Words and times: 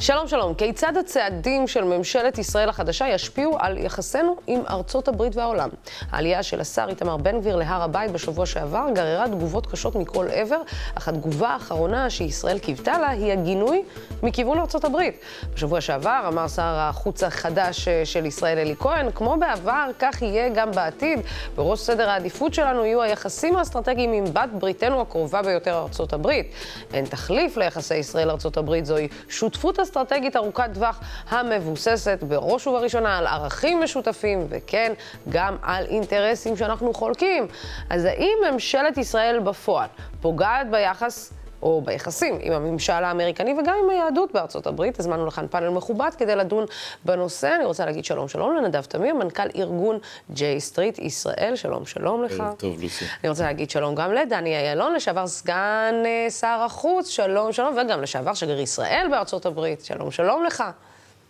שלום 0.00 0.28
שלום, 0.28 0.54
כיצד 0.54 0.96
הצעדים 0.96 1.68
של 1.68 1.84
ממשלת 1.84 2.38
ישראל 2.38 2.68
החדשה 2.68 3.08
ישפיעו 3.08 3.56
על 3.58 3.78
יחסינו 3.78 4.36
עם 4.46 4.62
ארצות 4.70 5.08
הברית 5.08 5.36
והעולם? 5.36 5.68
העלייה 6.10 6.42
של 6.42 6.60
השר 6.60 6.86
איתמר 6.88 7.16
בן 7.16 7.40
גביר 7.40 7.56
להר 7.56 7.82
הבית 7.82 8.10
בשבוע 8.10 8.46
שעבר 8.46 8.86
גררה 8.94 9.28
תגובות 9.28 9.66
קשות 9.66 9.94
מכל 9.94 10.26
עבר, 10.32 10.60
אך 10.94 11.08
התגובה 11.08 11.48
האחרונה 11.48 12.10
שישראל 12.10 12.58
קיוותה 12.58 12.98
לה 12.98 13.08
היא 13.08 13.32
הגינוי 13.32 13.82
מכיוון 14.22 14.58
ארצות 14.58 14.84
הברית. 14.84 15.20
בשבוע 15.54 15.80
שעבר 15.80 16.24
אמר 16.28 16.48
שר 16.48 16.62
החוץ 16.62 17.22
החדש 17.22 17.88
של 18.04 18.26
ישראל 18.26 18.58
אלי 18.58 18.74
כהן, 18.78 19.10
כמו 19.14 19.36
בעבר, 19.40 19.86
כך 19.98 20.22
יהיה 20.22 20.48
גם 20.48 20.70
בעתיד. 20.72 21.20
בראש 21.56 21.80
סדר 21.80 22.10
העדיפות 22.10 22.54
שלנו 22.54 22.84
יהיו 22.84 23.02
היחסים 23.02 23.56
האסטרטגיים 23.56 24.12
עם 24.12 24.24
בת 24.24 24.48
בריתנו 24.58 25.00
הקרובה 25.00 25.42
ביותר, 25.42 25.78
ארצות 25.78 26.12
הברית. 26.12 26.52
אין 26.94 27.04
תחליף 27.04 27.56
ליחסי 27.56 27.96
ישראל-ארצות 27.96 28.56
הברית, 28.56 28.86
זוהי 28.86 29.08
שותפות 29.28 29.78
אסטרטגית 29.90 30.36
ארוכת 30.36 30.70
טווח 30.74 31.00
המבוססת 31.28 32.18
בראש 32.22 32.66
ובראשונה 32.66 33.18
על 33.18 33.26
ערכים 33.26 33.80
משותפים, 33.80 34.46
וכן, 34.48 34.92
גם 35.28 35.56
על 35.62 35.86
אינטרסים 35.86 36.56
שאנחנו 36.56 36.94
חולקים. 36.94 37.46
אז 37.90 38.04
האם 38.04 38.38
ממשלת 38.52 38.98
ישראל 38.98 39.38
בפועל 39.40 39.88
פוגעת 40.20 40.70
ביחס 40.70 41.32
או 41.62 41.80
ביחסים 41.80 42.38
עם 42.40 42.52
הממשל 42.52 42.92
האמריקני 42.92 43.52
וגם 43.52 43.74
עם 43.84 43.90
היהדות 43.90 44.32
בארצות 44.32 44.66
הברית. 44.66 45.00
הזמנו 45.00 45.26
לכאן 45.26 45.46
פאנל 45.50 45.68
מכובד 45.68 46.10
כדי 46.18 46.36
לדון 46.36 46.64
בנושא. 47.04 47.54
אני 47.56 47.64
רוצה 47.64 47.86
להגיד 47.86 48.04
שלום 48.04 48.28
שלום 48.28 48.56
לנדב 48.56 48.82
תמיר, 48.82 49.14
מנכ"ל 49.14 49.48
ארגון 49.56 49.98
ג'יי 50.30 50.60
סטריט 50.60 50.98
ישראל. 50.98 51.52
שלום 51.56 51.86
שלום 51.86 52.24
לך. 52.24 52.42
טוב, 52.58 52.82
לוסי. 52.82 53.04
אני 53.22 53.28
רוצה 53.28 53.42
להגיד 53.42 53.70
שלום 53.70 53.94
גם 53.94 54.12
לדני 54.12 54.70
איילון, 54.70 54.94
לשעבר 54.94 55.26
סגן 55.26 55.94
אה, 56.04 56.30
שר 56.30 56.62
החוץ, 56.66 57.08
שלום 57.08 57.52
שלום, 57.52 57.78
וגם 57.78 58.02
לשעבר 58.02 58.34
שגריר 58.34 58.60
ישראל 58.60 59.06
בארצות 59.10 59.46
הברית. 59.46 59.84
שלום 59.84 60.10
שלום 60.10 60.44
לך. 60.44 60.64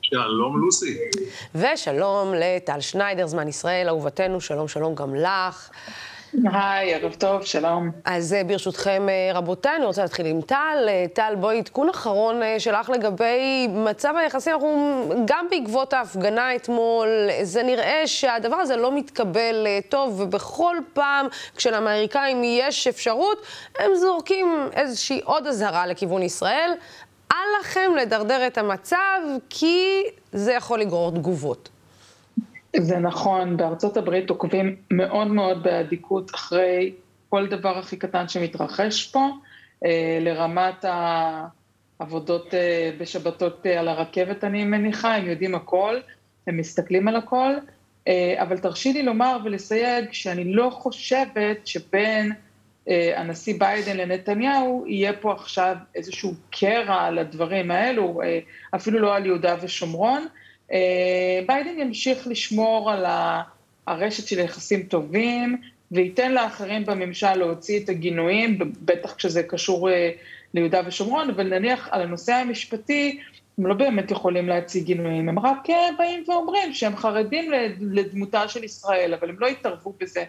שלום 0.03 0.61
לוסי. 0.61 0.99
ושלום 1.55 2.35
לטל 2.37 2.81
שניידר, 2.81 3.27
זמן 3.27 3.49
ישראל, 3.49 3.89
אהובתנו, 3.89 4.41
שלום 4.41 4.69
שלום 4.69 4.95
גם 4.95 5.15
לך. 5.15 5.71
היי, 6.53 6.95
ערב 6.95 7.15
טוב, 7.15 7.45
שלום. 7.45 7.91
אז 8.05 8.33
אה, 8.33 8.45
ברשותכם, 8.45 9.07
אה, 9.09 9.39
רבותיי, 9.39 9.77
אני 9.77 9.85
רוצה 9.85 10.03
להתחיל 10.03 10.27
עם 10.27 10.41
טל. 10.41 10.87
אה, 10.89 11.07
טל, 11.13 11.35
בואי, 11.41 11.59
עדכון 11.59 11.89
אחרון 11.89 12.41
שלך 12.59 12.91
לגבי 12.91 13.69
מצב 13.69 14.15
היחסים. 14.17 14.53
אנחנו, 14.53 15.09
גם 15.25 15.47
בעקבות 15.51 15.93
ההפגנה 15.93 16.57
אתמול, 16.57 17.09
זה 17.43 17.63
נראה 17.63 18.03
שהדבר 18.07 18.57
הזה 18.57 18.77
לא 18.77 18.93
מתקבל 18.93 19.67
טוב, 19.89 20.21
ובכל 20.21 20.77
פעם 20.93 21.27
כשלאמריקאים 21.57 22.45
יש 22.45 22.87
אפשרות, 22.87 23.43
הם 23.79 23.91
זורקים 23.95 24.69
איזושהי 24.73 25.21
עוד 25.25 25.47
אזהרה 25.47 25.87
לכיוון 25.87 26.23
ישראל. 26.23 26.71
אל 27.33 27.61
לכם 27.61 27.91
לדרדר 28.01 28.47
את 28.47 28.59
המצב, 28.59 29.21
כי 29.51 30.03
זה 30.33 30.53
יכול 30.53 30.81
לגרור 30.81 31.11
תגובות. 31.11 31.69
זה 32.77 32.99
נכון, 32.99 33.57
בארצות 33.57 33.97
הברית 33.97 34.31
עוקבים 34.31 34.77
מאוד 34.91 35.27
מאוד 35.29 35.63
באדיקות 35.63 36.35
אחרי 36.35 36.93
כל 37.29 37.47
דבר 37.47 37.79
הכי 37.79 37.97
קטן 37.97 38.29
שמתרחש 38.29 39.07
פה, 39.07 39.29
אה, 39.85 40.19
לרמת 40.21 40.85
העבודות 42.01 42.55
אה, 42.55 42.91
בשבתות 42.99 43.67
אה, 43.67 43.81
על 43.81 43.89
הרכבת 43.89 44.45
אני 44.45 44.65
מניחה, 44.65 45.15
הם 45.15 45.27
יודעים 45.27 45.55
הכל, 45.55 45.97
הם 46.47 46.57
מסתכלים 46.57 47.09
על 47.09 47.17
הכל, 47.17 47.53
אבל 48.37 48.59
תרשי 48.59 48.93
לי 48.93 49.03
לומר 49.03 49.37
ולסייג 49.45 50.05
שאני 50.13 50.53
לא 50.53 50.71
חושבת 50.73 51.67
שבין 51.67 52.33
הנשיא 53.17 53.55
ביידן 53.59 53.97
לנתניהו 53.97 54.85
יהיה 54.87 55.13
פה 55.13 55.33
עכשיו 55.33 55.77
איזשהו 55.95 56.35
קרע 56.51 57.03
על 57.03 57.19
הדברים 57.19 57.71
האלו, 57.71 58.21
אפילו 58.75 58.99
לא 58.99 59.17
על 59.17 59.27
יהודה 59.27 59.57
ושומרון. 59.63 60.27
אה, 60.73 61.41
ביידן 61.47 61.79
ימשיך 61.79 62.27
לשמור 62.27 62.91
על 62.91 63.05
הרשת 63.87 64.27
של 64.27 64.39
יחסים 64.39 64.83
טובים, 64.83 65.57
וייתן 65.93 66.33
לאחרים 66.33 66.87
בממשל 66.87 67.35
להוציא 67.35 67.81
את 67.85 67.89
הגינויים, 67.89 68.59
בטח 68.83 69.15
כשזה 69.15 69.43
קשור 69.43 69.91
אה, 69.91 70.11
ליהודה 70.55 70.81
ושומרון, 70.87 71.31
אבל 71.31 71.59
נניח 71.59 71.89
על 71.91 72.03
הנושא 72.03 72.33
המשפטי, 72.33 73.21
הם 73.59 73.67
לא 73.67 73.75
באמת 73.75 74.11
יכולים 74.11 74.49
להציג 74.49 74.85
גינויים, 74.85 75.29
הם 75.29 75.39
רק 75.39 75.71
אה, 75.71 75.89
באים 75.99 76.25
ואומרים 76.29 76.75
שהם 76.75 76.97
חרדים 76.97 77.53
לדמותה 77.81 78.49
של 78.49 78.65
ישראל, 78.65 79.15
אבל 79.15 79.29
הם 79.29 79.37
לא 79.39 79.47
יתערבו 79.47 79.95
בזה 80.01 80.25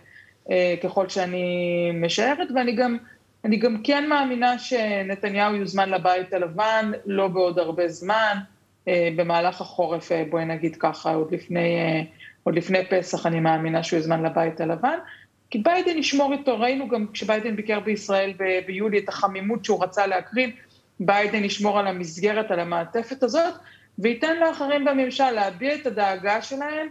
ככל 0.83 1.09
שאני 1.09 1.91
משערת, 1.93 2.47
ואני 2.55 2.71
גם, 2.71 2.97
אני 3.45 3.57
גם 3.57 3.83
כן 3.83 4.09
מאמינה 4.09 4.59
שנתניהו 4.59 5.55
יוזמן 5.55 5.89
לבית 5.89 6.33
הלבן, 6.33 6.91
לא 7.05 7.27
בעוד 7.27 7.59
הרבה 7.59 7.87
זמן, 7.87 8.37
במהלך 8.87 9.61
החורף, 9.61 10.11
אה, 10.11 10.23
בואי 10.29 10.45
נגיד 10.45 10.75
ככה, 10.75 11.13
עוד 11.13 11.31
לפני, 11.31 11.79
אה, 11.79 12.01
עוד 12.43 12.55
לפני 12.55 12.79
פסח 12.89 13.25
אני 13.25 13.39
מאמינה 13.39 13.83
שהוא 13.83 13.99
יוזמן 13.99 14.23
לבית 14.23 14.61
הלבן. 14.61 14.97
כי 15.49 15.57
ביידן 15.57 15.97
ישמור 15.97 16.33
איתו, 16.33 16.59
ראינו 16.59 16.87
גם 16.87 17.05
כשביידן 17.13 17.55
ביקר 17.55 17.79
בישראל 17.79 18.33
ב- 18.37 18.59
ביולי 18.67 18.97
את 18.97 19.09
החמימות 19.09 19.65
שהוא 19.65 19.83
רצה 19.83 20.07
להקרין, 20.07 20.51
ביידן 20.99 21.43
ישמור 21.43 21.79
על 21.79 21.87
המסגרת, 21.87 22.51
על 22.51 22.59
המעטפת 22.59 23.23
הזאת, 23.23 23.53
וייתן 23.99 24.39
לאחרים 24.39 24.85
בממשל 24.85 25.31
להביע 25.31 25.75
את 25.75 25.85
הדאגה 25.85 26.41
שלהם. 26.41 26.87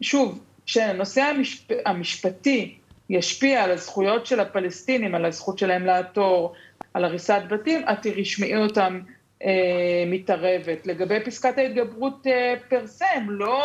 שוב, 0.00 0.44
כשהנושא 0.66 1.22
המשפ... 1.22 1.70
המשפטי 1.86 2.74
ישפיע 3.10 3.64
על 3.64 3.70
הזכויות 3.70 4.26
של 4.26 4.40
הפלסטינים, 4.40 5.14
על 5.14 5.24
הזכות 5.24 5.58
שלהם 5.58 5.86
לעתור, 5.86 6.54
על 6.94 7.04
הריסת 7.04 7.42
בתים, 7.48 7.82
את 7.92 7.98
תשמעי 8.02 8.56
אותם 8.56 9.00
אה, 9.06 9.12
מתערבת. 10.06 10.86
לגבי 10.86 11.20
פסקת 11.24 11.58
ההתגברות 11.58 12.26
אה, 12.26 12.54
פר 12.68 12.86
סה, 12.86 13.06
הם 13.14 13.30
לא, 13.30 13.64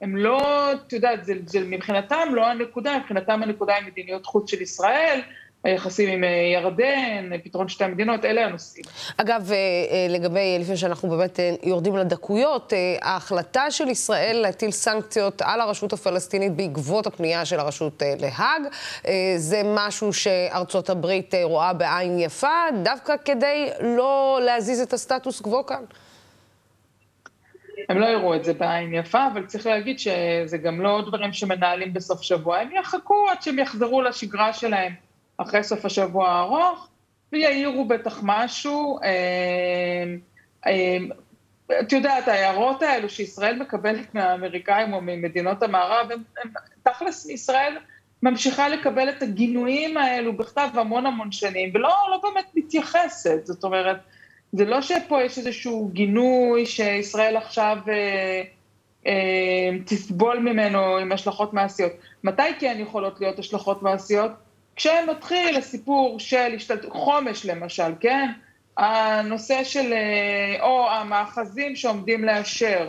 הם 0.00 0.16
לא, 0.16 0.72
את 0.72 0.92
יודעת, 0.92 1.24
זה, 1.24 1.34
זה 1.46 1.60
מבחינתם 1.60 2.28
לא 2.32 2.46
הנקודה, 2.46 2.98
מבחינתם 2.98 3.42
הנקודה 3.42 3.74
היא 3.74 3.86
מדיניות 3.86 4.26
חוץ 4.26 4.50
של 4.50 4.62
ישראל, 4.62 5.20
היחסים 5.64 6.08
עם 6.08 6.24
אה, 6.24 6.28
ירדן, 6.28 7.38
פתרון 7.44 7.68
שתי 7.68 7.84
המדינות, 7.84 8.24
אלה 8.24 8.46
הנושאים. 8.46 8.84
אגב, 9.16 9.52
אה, 9.52 9.56
אה, 9.56 10.06
לגבי, 10.10 10.56
לפני 10.60 10.76
שאנחנו 10.76 11.08
באמת 11.08 11.38
יורדים 11.62 11.96
לדקויות, 11.96 12.72
ההחלטה 13.02 13.70
של 13.70 13.88
ישראל 13.88 14.36
להטיל 14.42 14.70
סנקציות 14.70 15.42
על 15.42 15.60
הרשות 15.60 15.92
הפלסטינית 15.92 16.52
בעקבות 16.52 17.06
הפנייה 17.06 17.44
של 17.44 17.60
הרשות 17.60 18.02
להאג, 18.20 18.62
זה 19.36 19.62
משהו 19.64 20.12
שארצות 20.12 20.90
הברית 20.90 21.34
רואה 21.42 21.72
בעין 21.72 22.18
יפה, 22.18 22.64
דווקא 22.82 23.14
כדי 23.24 23.68
לא 23.80 24.40
להזיז 24.42 24.80
את 24.80 24.92
הסטטוס 24.92 25.40
קוו 25.40 25.66
כאן. 25.66 25.84
הם 27.88 27.98
לא 27.98 28.06
יראו 28.06 28.34
את 28.34 28.44
זה 28.44 28.52
בעין 28.54 28.94
יפה, 28.94 29.26
אבל 29.32 29.46
צריך 29.46 29.66
להגיד 29.66 29.98
שזה 29.98 30.58
גם 30.62 30.80
לא 30.80 31.02
דברים 31.06 31.32
שמנהלים 31.32 31.92
בסוף 31.92 32.22
שבוע, 32.22 32.58
הם 32.58 32.70
יחכו 32.72 33.26
עד 33.30 33.42
שהם 33.42 33.58
יחזרו 33.58 34.02
לשגרה 34.02 34.52
שלהם. 34.52 34.92
אחרי 35.36 35.64
סוף 35.64 35.84
השבוע 35.84 36.28
הארוך, 36.28 36.88
ויעירו 37.32 37.84
בטח 37.84 38.20
משהו. 38.22 38.98
אה, 39.02 40.04
אה, 40.66 40.96
את 41.80 41.92
יודעת, 41.92 42.28
ההערות 42.28 42.82
האלו 42.82 43.08
שישראל 43.08 43.58
מקבלת 43.58 44.14
מהאמריקאים 44.14 44.92
או 44.92 45.00
ממדינות 45.00 45.62
המערב, 45.62 46.10
הם, 46.12 46.22
הם 46.42 46.50
תכלס 46.82 47.26
מישראל 47.26 47.76
ממשיכה 48.22 48.68
לקבל 48.68 49.08
את 49.08 49.22
הגינויים 49.22 49.96
האלו 49.96 50.36
בכתב 50.36 50.68
המון 50.74 51.06
המון 51.06 51.32
שנים, 51.32 51.70
ולא 51.74 51.88
לא 52.10 52.20
באמת 52.22 52.46
מתייחסת. 52.54 53.46
זאת 53.46 53.64
אומרת, 53.64 53.96
זה 54.52 54.64
לא 54.64 54.82
שפה 54.82 55.22
יש 55.22 55.38
איזשהו 55.38 55.90
גינוי 55.92 56.66
שישראל 56.66 57.36
עכשיו 57.36 57.78
אה, 57.88 58.42
אה, 59.06 59.78
תסבול 59.86 60.38
ממנו 60.38 60.96
עם 60.96 61.12
השלכות 61.12 61.52
מעשיות. 61.52 61.92
מתי 62.24 62.42
כן 62.60 62.76
יכולות 62.80 63.20
להיות 63.20 63.38
השלכות 63.38 63.82
מעשיות? 63.82 64.30
כשמתחיל 64.76 65.56
הסיפור 65.56 66.20
של 66.20 66.52
השתלטות, 66.56 66.92
חומש 66.92 67.46
למשל, 67.46 67.92
כן? 68.00 68.30
הנושא 68.76 69.64
של, 69.64 69.92
אה, 69.92 70.62
או 70.62 70.90
המאחזים 70.90 71.76
שעומדים 71.76 72.24
לאשר, 72.24 72.88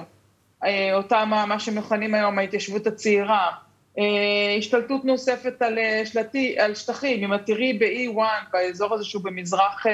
אה, 0.63 0.93
אותם, 0.93 1.31
מה 1.47 1.59
שמכנים 1.59 2.13
היום 2.13 2.39
ההתיישבות 2.39 2.87
הצעירה, 2.87 3.51
אה, 3.99 4.55
השתלטות 4.57 5.05
נוספת 5.05 5.61
על, 5.61 5.77
שלטי, 6.05 6.59
על 6.59 6.75
שטחים, 6.75 7.23
אם 7.23 7.33
את 7.33 7.45
תראי 7.45 7.73
ב-E1, 7.73 8.21
באזור 8.53 8.93
הזה 8.93 9.03
שהוא 9.03 9.23
במזרח 9.23 9.85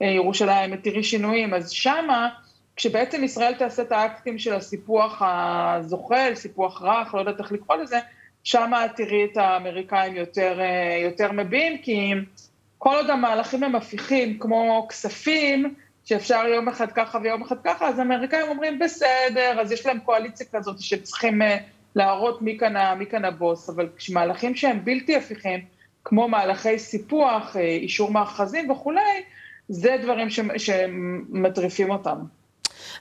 ירושלים, 0.00 0.74
את 0.74 0.84
תראי 0.84 1.04
שינויים, 1.04 1.54
אז 1.54 1.70
שמה, 1.70 2.28
כשבעצם 2.76 3.24
ישראל 3.24 3.54
תעשה 3.54 3.82
את 3.82 3.92
האקטים 3.92 4.38
של 4.38 4.54
הסיפוח 4.54 5.22
הזוחל, 5.24 6.32
סיפוח 6.34 6.82
רך, 6.82 7.14
לא 7.14 7.20
יודעת 7.20 7.40
איך 7.40 7.52
לקרוא 7.52 7.76
לזה, 7.76 7.98
שם 8.44 8.72
תראי 8.96 9.24
את 9.24 9.36
האמריקאים 9.36 10.16
יותר, 10.16 10.60
אה, 10.60 10.98
יותר 11.04 11.32
מביעים, 11.32 11.78
כי 11.78 12.12
כל 12.78 12.94
עוד 12.96 13.10
המהלכים 13.10 13.62
הם 13.62 13.74
הפיכים, 13.74 14.38
כמו 14.38 14.86
כספים, 14.88 15.74
שאפשר 16.04 16.46
יום 16.46 16.68
אחד 16.68 16.92
ככה 16.92 17.18
ויום 17.22 17.42
אחד 17.42 17.56
ככה, 17.64 17.88
אז 17.88 17.98
האמריקאים 17.98 18.48
אומרים, 18.48 18.78
בסדר, 18.78 19.60
אז 19.60 19.72
יש 19.72 19.86
להם 19.86 19.98
קואליציה 19.98 20.46
כזאת 20.52 20.80
שצריכים 20.80 21.42
אה, 21.42 21.56
להראות 21.94 22.42
מי 22.42 22.58
כאן, 22.58 22.98
מי 22.98 23.06
כאן 23.06 23.24
הבוס, 23.24 23.70
אבל 23.70 23.88
כשמהלכים 23.96 24.54
שהם 24.54 24.84
בלתי 24.84 25.16
הפיכים, 25.16 25.60
כמו 26.04 26.28
מהלכי 26.28 26.78
סיפוח, 26.78 27.56
אה, 27.56 27.62
אישור 27.62 28.10
מאחזים 28.10 28.70
וכולי, 28.70 29.22
זה 29.68 29.96
דברים 30.02 30.28
שמטריפים 30.58 31.90
אותם. 31.90 32.18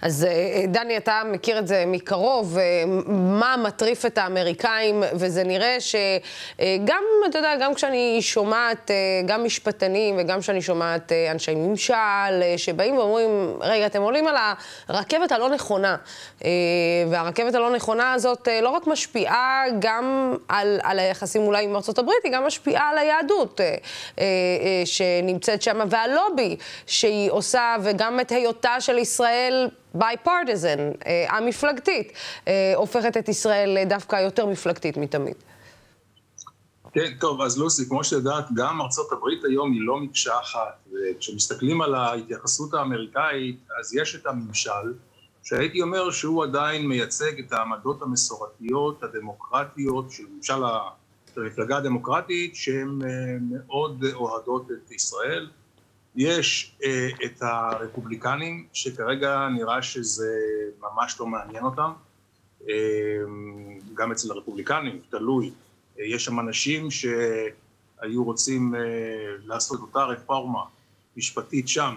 אז 0.01 0.25
אה, 0.29 0.63
דני, 0.67 0.97
אתה 0.97 1.21
מכיר 1.25 1.59
את 1.59 1.67
זה 1.67 1.83
מקרוב, 1.87 2.57
אה, 2.57 2.83
מה 3.07 3.55
מטריף 3.63 4.05
את 4.05 4.17
האמריקאים, 4.17 5.03
וזה 5.13 5.43
נראה 5.43 5.77
שגם, 5.79 7.03
אתה 7.29 7.37
יודע, 7.37 7.55
גם 7.59 7.73
כשאני 7.73 8.21
שומעת, 8.21 8.91
גם 9.25 9.43
משפטנים 9.43 10.15
וגם 10.19 10.39
כשאני 10.39 10.61
שומעת 10.61 11.11
אנשי 11.31 11.55
ממשל, 11.55 11.93
שבאים 12.57 12.97
ואומרים, 12.97 13.57
רגע, 13.61 13.85
אתם 13.85 14.01
עולים 14.01 14.27
על 14.27 14.35
הרכבת 14.87 15.31
הלא 15.31 15.49
נכונה, 15.49 15.95
והרכבת 17.09 17.55
הלא 17.55 17.71
נכונה 17.71 18.13
הזאת 18.13 18.47
לא 18.61 18.69
רק 18.69 18.87
משפיעה 18.87 19.63
גם 19.79 20.35
על, 20.47 20.79
על 20.83 20.99
היחסים 20.99 21.41
אולי 21.41 21.63
עם 21.63 21.75
ארצות 21.75 21.99
הברית, 21.99 22.19
היא 22.23 22.31
גם 22.31 22.45
משפיעה 22.45 22.89
על 22.89 22.97
היהדות 22.97 23.61
שנמצאת 24.85 25.61
שם, 25.61 25.79
והלובי 25.89 26.55
שהיא 26.85 27.31
עושה, 27.31 27.75
וגם 27.83 28.19
את 28.19 28.31
היותה 28.31 28.81
של 28.81 28.97
ישראל 28.97 29.69
bipartisan, 29.95 31.05
אה, 31.05 31.37
המפלגתית, 31.37 32.11
אה, 32.47 32.73
הופכת 32.75 33.17
את 33.17 33.29
ישראל 33.29 33.77
דווקא 33.89 34.15
יותר 34.15 34.45
מפלגתית 34.45 34.97
מתמיד. 34.97 35.35
כן, 36.93 37.11
טוב, 37.19 37.41
אז 37.41 37.57
לוסי, 37.57 37.89
כמו 37.89 38.03
שיודעת, 38.03 38.45
גם 38.55 38.81
ארצות 38.81 39.11
הברית 39.11 39.43
היום 39.43 39.71
היא 39.71 39.81
לא 39.81 39.99
מקשה 39.99 40.39
אחת, 40.39 40.87
וכשמסתכלים 40.91 41.81
על 41.81 41.95
ההתייחסות 41.95 42.73
האמריקאית, 42.73 43.59
אז 43.79 43.95
יש 43.95 44.15
את 44.15 44.25
הממשל, 44.25 44.93
שהייתי 45.43 45.81
אומר 45.81 46.11
שהוא 46.11 46.43
עדיין 46.43 46.87
מייצג 46.87 47.39
את 47.39 47.53
העמדות 47.53 48.01
המסורתיות, 48.01 49.03
הדמוקרטיות, 49.03 50.11
של 50.11 50.23
ממשל 50.35 50.63
המפלגה 51.37 51.77
הדמוקרטית, 51.77 52.55
שהן 52.55 52.99
אה, 53.03 53.07
מאוד 53.41 54.05
אוהדות 54.13 54.67
את 54.71 54.91
ישראל. 54.91 55.49
יש 56.15 56.75
אה, 56.83 57.09
את 57.25 57.41
הרפובליקנים, 57.41 58.67
שכרגע 58.73 59.47
נראה 59.55 59.81
שזה 59.81 60.37
ממש 60.79 61.19
לא 61.19 61.27
מעניין 61.27 61.63
אותם, 61.63 61.91
אה, 62.69 62.75
גם 63.93 64.11
אצל 64.11 64.31
הרפובליקנים, 64.31 65.01
תלוי. 65.09 65.51
אה, 65.99 66.05
יש 66.05 66.25
שם 66.25 66.39
אנשים 66.39 66.91
שהיו 66.91 68.23
רוצים 68.23 68.75
אה, 68.75 68.79
לעשות 69.45 69.79
אותה 69.79 70.03
רפורמה 70.03 70.61
משפטית 71.17 71.67
שם, 71.67 71.95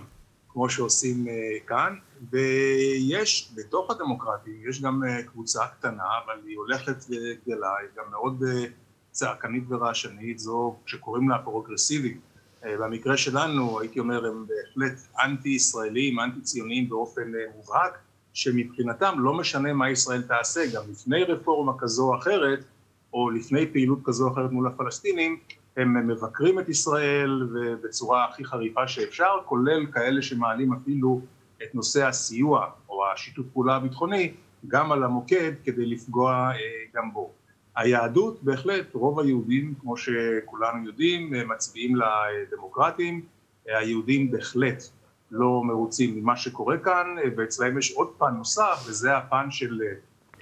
כמו 0.49 0.71
שעושים 0.71 1.29
אה, 1.29 1.33
כאן, 1.67 1.97
ויש 2.31 3.53
בתוך 3.55 3.91
הדמוקרטים, 3.91 4.69
יש 4.69 4.83
גם 4.83 5.05
אה, 5.05 5.23
קבוצה 5.23 5.67
קטנה, 5.67 6.05
אבל 6.25 6.41
היא 6.47 6.57
הולכת 6.57 6.97
וגדלה, 7.09 7.77
היא 7.81 7.89
גם 7.97 8.11
מאוד 8.11 8.43
אה, 8.49 8.65
צעקנית 9.11 9.65
ורעשנית, 9.69 10.39
זו 10.39 10.77
שקוראים 10.87 11.29
לה 11.29 11.39
פרוגרסיבית. 11.39 12.21
אה, 12.65 12.77
במקרה 12.79 13.17
שלנו, 13.17 13.81
הייתי 13.81 14.01
אומר, 14.01 14.27
הם 14.27 14.47
בהחלט 14.47 14.99
אנטי-ישראלים, 15.25 16.21
אנטי-ציוניים 16.21 16.89
באופן 16.89 17.35
אה, 17.35 17.41
מובהק, 17.57 17.99
שמבחינתם 18.33 19.15
לא 19.19 19.35
משנה 19.35 19.73
מה 19.73 19.91
ישראל 19.91 20.23
תעשה, 20.23 20.61
גם 20.75 20.83
לפני 20.91 21.25
רפורמה 21.25 21.73
כזו 21.79 22.09
או 22.09 22.17
אחרת, 22.17 22.65
או 23.13 23.31
לפני 23.31 23.73
פעילות 23.73 23.99
כזו 24.05 24.27
או 24.29 24.33
אחרת 24.33 24.51
מול 24.51 24.67
הפלסטינים, 24.67 25.39
הם 25.77 26.07
מבקרים 26.07 26.61
את 26.61 26.69
ישראל 26.69 27.49
בצורה 27.83 28.25
הכי 28.25 28.45
חריפה 28.45 28.89
שאפשר, 28.89 29.31
כולל 29.45 29.87
כאלה 29.93 30.23
שמעלים 30.23 30.73
אפילו 30.73 31.21
את 31.63 31.75
נושא 31.75 32.07
הסיוע 32.07 32.67
או 32.89 33.13
השיתוף 33.13 33.47
פעולה 33.53 33.77
הביטחוני 33.77 34.35
גם 34.69 34.93
על 34.93 35.03
המוקד 35.05 35.53
כדי 35.65 35.87
לפגוע 35.87 36.51
אה, 36.53 36.59
גם 36.95 37.13
בו. 37.13 37.33
היהדות 37.77 38.43
בהחלט, 38.43 38.95
רוב 38.95 39.21
היהודים, 39.21 39.75
כמו 39.81 39.97
שכולנו 39.97 40.87
יודעים, 40.87 41.33
מצביעים 41.49 41.97
לדמוקרטים, 41.97 43.23
היהודים 43.67 44.31
בהחלט 44.31 44.83
לא 45.31 45.63
מרוצים 45.65 46.17
ממה 46.17 46.37
שקורה 46.37 46.79
כאן, 46.79 47.07
ואצלהם 47.37 47.79
יש 47.79 47.93
עוד 47.93 48.09
פן 48.19 48.35
נוסף, 48.37 48.85
וזה 48.87 49.17
הפן 49.17 49.51
של 49.51 49.81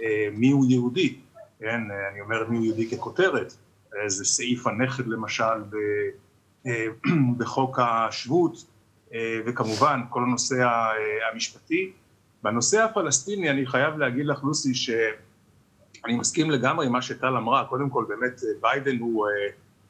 אה, 0.00 0.28
מיהו 0.32 0.64
יהודי, 0.64 1.16
כן, 1.60 1.80
אני 2.12 2.20
אומר 2.20 2.48
מיהו 2.48 2.64
יהודי 2.64 2.90
ככותרת, 2.90 3.54
זה 4.06 4.24
סעיף 4.24 4.66
הנכד 4.66 5.06
למשל 5.06 5.62
אה, 6.66 6.86
בחוק 7.38 7.78
השבות, 7.78 8.64
אה, 9.14 9.40
וכמובן 9.46 10.00
כל 10.10 10.22
הנושא 10.22 10.66
המשפטי. 11.32 11.92
בנושא 12.42 12.82
הפלסטיני 12.82 13.50
אני 13.50 13.66
חייב 13.66 13.98
להגיד 13.98 14.26
לך 14.26 14.44
לוסי 14.44 14.74
ש... 14.74 14.90
אני 16.04 16.16
מסכים 16.16 16.50
לגמרי 16.50 16.86
עם 16.86 16.92
מה 16.92 17.02
שטל 17.02 17.36
אמרה, 17.36 17.64
קודם 17.64 17.90
כל 17.90 18.04
באמת 18.08 18.40
ביידן 18.60 18.98
הוא 18.98 19.26
אה, 19.26 19.32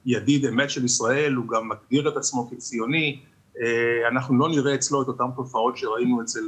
ידיד 0.06 0.46
אמת 0.46 0.70
של 0.70 0.84
ישראל, 0.84 1.34
הוא 1.34 1.48
גם 1.48 1.68
מגדיר 1.68 2.08
את 2.08 2.16
עצמו 2.16 2.50
כציוני, 2.50 3.20
אה, 3.60 4.08
אנחנו 4.08 4.38
לא 4.38 4.48
נראה 4.48 4.74
אצלו 4.74 5.02
את 5.02 5.08
אותן 5.08 5.24
תופעות 5.36 5.76
שראינו 5.76 6.22
אצל 6.22 6.44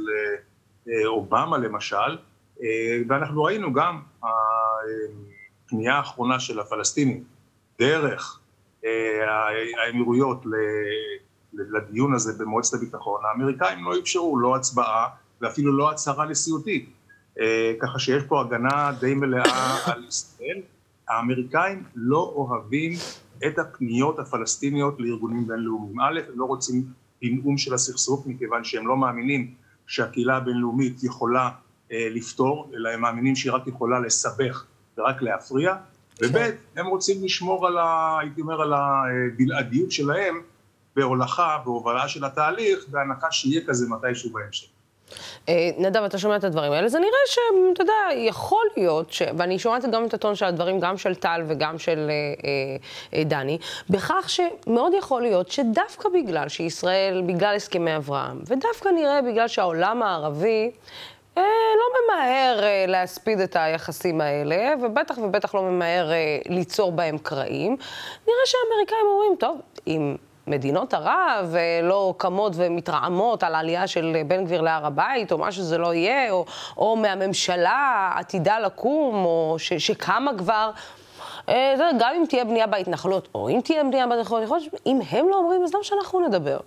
אה, 0.89 1.07
אובמה 1.07 1.57
למשל, 1.57 2.17
ואנחנו 3.07 3.43
ראינו 3.43 3.73
גם 3.73 4.01
הפנייה 4.23 5.95
האחרונה 5.95 6.39
של 6.39 6.59
הפלסטינים 6.59 7.23
דרך 7.79 8.39
האמירויות 9.77 10.43
לדיון 11.53 12.13
הזה 12.13 12.43
במועצת 12.43 12.77
הביטחון, 12.77 13.21
האמריקאים 13.25 13.85
לא 13.85 13.99
אפשרו 13.99 14.39
לא 14.39 14.55
הצבעה 14.55 15.07
ואפילו 15.41 15.77
לא 15.77 15.91
הצהרה 15.91 16.25
נשיאותית. 16.25 16.89
אה, 17.41 17.73
ככה 17.81 17.99
שיש 17.99 18.23
פה 18.23 18.41
הגנה 18.41 18.91
די 18.99 19.13
מלאה 19.13 19.77
על 19.91 20.03
ישראל. 20.07 20.61
האמריקאים 21.07 21.83
לא 21.95 22.33
אוהבים 22.35 22.91
את 23.47 23.59
הפניות 23.59 24.19
הפלסטיניות 24.19 24.95
לארגונים 24.99 25.47
בינלאומיים. 25.47 25.99
א', 25.99 26.19
הם 26.27 26.39
לא 26.39 26.45
רוצים 26.45 26.83
פינאום 27.19 27.57
של 27.57 27.73
הסכסוך 27.73 28.27
מכיוון 28.27 28.63
שהם 28.63 28.87
לא 28.87 28.97
מאמינים 28.97 29.53
שהקהילה 29.87 30.37
הבינלאומית 30.37 31.03
יכולה 31.03 31.49
אה, 31.91 32.07
לפתור, 32.11 32.71
אלא 32.75 32.89
הם 32.89 33.01
מאמינים 33.01 33.35
שהיא 33.35 33.51
רק 33.51 33.67
יכולה 33.67 33.99
לסבך 33.99 34.65
ורק 34.97 35.21
להפריע, 35.21 35.75
וב', 36.21 36.33
כן. 36.33 36.55
הם 36.75 36.87
רוצים 36.87 37.23
לשמור 37.23 37.67
על 37.67 37.77
ה... 37.77 38.17
הייתי 38.21 38.41
אומר 38.41 38.61
על 38.61 38.73
הבלעדיות 38.73 39.91
שלהם 39.91 40.41
בהולכה, 40.95 41.57
בהובלה 41.65 42.07
של 42.07 42.25
התהליך, 42.25 42.85
בהנחה 42.87 43.31
שיהיה 43.31 43.61
כזה 43.67 43.85
מתישהו 43.89 44.33
בהמשך. 44.33 44.67
אה, 45.49 45.69
נדב, 45.77 46.03
אתה 46.03 46.17
שומע 46.17 46.35
את 46.35 46.43
הדברים 46.43 46.71
האלה, 46.71 46.89
זה 46.89 46.99
נראה 46.99 47.11
שאתה 47.25 47.81
יודע, 47.83 47.93
יכול 48.15 48.67
להיות, 48.77 49.11
ש... 49.11 49.21
ואני 49.37 49.59
שומעת 49.59 49.85
גם 49.91 50.05
את 50.05 50.13
הטון 50.13 50.35
של 50.35 50.45
הדברים, 50.45 50.79
גם 50.79 50.97
של 50.97 51.15
טל 51.15 51.41
וגם 51.47 51.79
של 51.79 52.09
אה, 52.09 53.17
אה, 53.17 53.23
דני, 53.23 53.57
בכך 53.89 54.29
שמאוד 54.29 54.93
יכול 54.93 55.21
להיות 55.21 55.51
שדווקא 55.51 56.09
בגלל 56.09 56.49
שישראל, 56.49 57.21
בגלל 57.25 57.55
הסכמי 57.55 57.95
אברהם, 57.95 58.39
ודווקא 58.45 58.89
נראה 58.89 59.21
בגלל 59.21 59.47
שהעולם 59.47 60.03
הערבי, 60.03 60.71
אה, 61.37 61.43
לא 61.77 62.15
ממהר 62.15 62.63
אה, 62.63 62.85
להספיד 62.87 63.39
את 63.39 63.55
היחסים 63.55 64.21
האלה, 64.21 64.73
ובטח 64.81 65.17
ובטח 65.17 65.55
לא 65.55 65.63
ממהר 65.63 66.11
אה, 66.11 66.37
ליצור 66.49 66.91
בהם 66.91 67.17
קרעים. 67.17 67.77
נראה 68.27 68.45
שהאמריקאים 68.45 69.05
אומרים, 69.11 69.35
טוב, 69.39 69.61
אם 69.87 70.15
מדינות 70.47 70.93
ערב 70.93 71.55
אה, 71.55 71.79
לא 71.83 72.13
קמות 72.17 72.53
ומתרעמות 72.55 73.43
על 73.43 73.55
העלייה 73.55 73.87
של 73.87 74.17
בן 74.27 74.45
גביר 74.45 74.61
להר 74.61 74.85
הבית, 74.85 75.31
או 75.31 75.37
מה 75.37 75.51
שזה 75.51 75.77
לא 75.77 75.93
יהיה, 75.93 76.31
או, 76.31 76.45
או 76.77 76.95
מהממשלה 76.95 78.11
עתידה 78.15 78.59
לקום, 78.59 79.25
או 79.25 79.55
ש, 79.57 79.73
שקמה 79.73 80.31
כבר. 80.37 80.71
אה, 81.49 81.75
גם 81.99 82.13
אם 82.19 82.23
תהיה 82.29 82.45
בנייה 82.45 82.67
בהתנחלות, 82.67 83.27
או 83.35 83.49
אם 83.49 83.59
תהיה 83.63 83.83
בנייה 83.83 84.07
בהתנחלות, 84.07 84.43
יכול 84.43 84.57
להיות 84.57 84.71
שאם 84.83 84.99
הם 85.09 85.29
לא 85.29 85.35
אומרים, 85.35 85.63
אז 85.63 85.73
למה 85.73 85.83
שאנחנו 85.83 86.27
נדבר? 86.27 86.57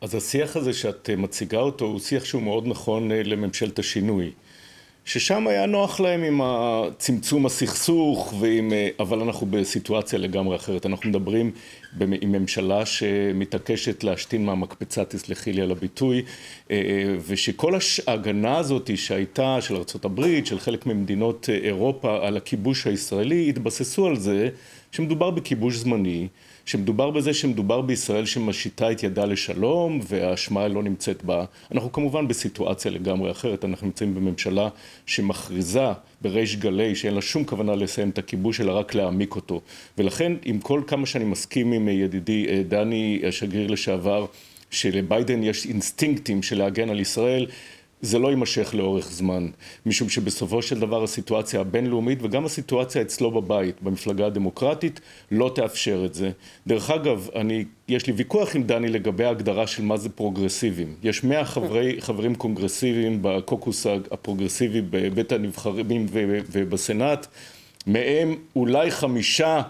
אז 0.00 0.14
השיח 0.14 0.56
הזה 0.56 0.72
שאת 0.72 1.10
אה, 1.10 1.16
מציגה 1.16 1.58
אותו 1.58 1.84
הוא 1.84 2.00
שיח 2.00 2.24
שהוא 2.24 2.42
מאוד 2.42 2.66
נכון 2.66 3.08
לממשלת 3.10 3.78
השינוי. 3.78 4.32
ששם 5.04 5.46
היה 5.46 5.66
נוח 5.66 6.00
להם 6.00 6.22
עם 6.22 6.40
צמצום 6.98 7.46
הסכסוך, 7.46 8.34
ועם, 8.40 8.72
אה, 8.72 8.88
אבל 8.98 9.20
אנחנו 9.20 9.46
בסיטואציה 9.50 10.18
לגמרי 10.18 10.56
אחרת. 10.56 10.86
אנחנו 10.86 11.08
מדברים 11.08 11.50
עם 12.00 12.32
ממשלה 12.32 12.86
שמתעקשת 12.86 14.04
להשתין 14.04 14.44
מהמקפצה, 14.44 15.04
תסלחי 15.04 15.52
לי 15.52 15.62
על 15.62 15.70
הביטוי, 15.70 16.22
אה, 16.70 16.76
אה, 16.76 17.16
ושכל 17.26 17.74
ההגנה 18.06 18.58
הזאת 18.58 18.90
שהייתה 18.96 19.58
של 19.60 19.74
ארה"ב, 19.74 20.44
של 20.44 20.58
חלק 20.60 20.86
ממדינות 20.86 21.48
אירופה 21.64 22.26
על 22.26 22.36
הכיבוש 22.36 22.86
הישראלי, 22.86 23.48
התבססו 23.48 24.06
על 24.06 24.16
זה 24.16 24.48
שמדובר 24.92 25.30
בכיבוש 25.30 25.74
זמני. 25.76 26.28
שמדובר 26.66 27.10
בזה 27.10 27.34
שמדובר 27.34 27.80
בישראל 27.80 28.26
שמשיתה 28.26 28.92
את 28.92 29.02
ידה 29.02 29.24
לשלום 29.24 30.00
והאשמה 30.08 30.68
לא 30.68 30.82
נמצאת 30.82 31.24
בה. 31.24 31.44
אנחנו 31.72 31.92
כמובן 31.92 32.28
בסיטואציה 32.28 32.90
לגמרי 32.90 33.30
אחרת, 33.30 33.64
אנחנו 33.64 33.86
נמצאים 33.86 34.14
בממשלה 34.14 34.68
שמכריזה 35.06 35.86
בריש 36.20 36.56
גלי 36.56 36.94
שאין 36.94 37.14
לה 37.14 37.22
שום 37.22 37.44
כוונה 37.44 37.74
לסיים 37.74 38.10
את 38.10 38.18
הכיבוש 38.18 38.60
אלא 38.60 38.72
רק 38.72 38.94
להעמיק 38.94 39.36
אותו. 39.36 39.60
ולכן 39.98 40.32
עם 40.44 40.58
כל 40.58 40.82
כמה 40.86 41.06
שאני 41.06 41.24
מסכים 41.24 41.72
עם 41.72 41.88
ידידי 41.88 42.46
אה, 42.48 42.62
דני 42.68 43.22
השגריר 43.28 43.70
לשעבר 43.70 44.26
שלביידן 44.70 45.42
יש 45.42 45.66
אינסטינקטים 45.66 46.42
של 46.42 46.58
להגן 46.58 46.90
על 46.90 47.00
ישראל 47.00 47.46
זה 48.04 48.18
לא 48.18 48.28
יימשך 48.28 48.74
לאורך 48.74 49.10
זמן, 49.10 49.48
משום 49.86 50.08
שבסופו 50.08 50.62
של 50.62 50.80
דבר 50.80 51.02
הסיטואציה 51.02 51.60
הבינלאומית 51.60 52.18
וגם 52.22 52.44
הסיטואציה 52.44 53.02
אצלו 53.02 53.30
בבית, 53.30 53.82
במפלגה 53.82 54.26
הדמוקרטית, 54.26 55.00
לא 55.30 55.50
תאפשר 55.54 56.02
את 56.06 56.14
זה. 56.14 56.30
דרך 56.66 56.90
אגב, 56.90 57.28
אני, 57.34 57.64
יש 57.88 58.06
לי 58.06 58.12
ויכוח 58.12 58.56
עם 58.56 58.62
דני 58.62 58.88
לגבי 58.88 59.24
ההגדרה 59.24 59.66
של 59.66 59.82
מה 59.82 59.96
זה 59.96 60.08
פרוגרסיביים. 60.08 60.94
יש 61.02 61.24
מאה 61.24 61.44
חברי, 61.44 62.00
חברים 62.00 62.34
פרוגרסיביים 62.34 63.18
בקוקוס 63.22 63.86
הפרוגרסיבי 64.10 64.80
בבית 64.90 65.32
הנבחרים 65.32 66.06
ובסנאט, 66.52 67.26
מהם 67.86 68.36
אולי 68.56 68.90
חמישה 68.90 69.62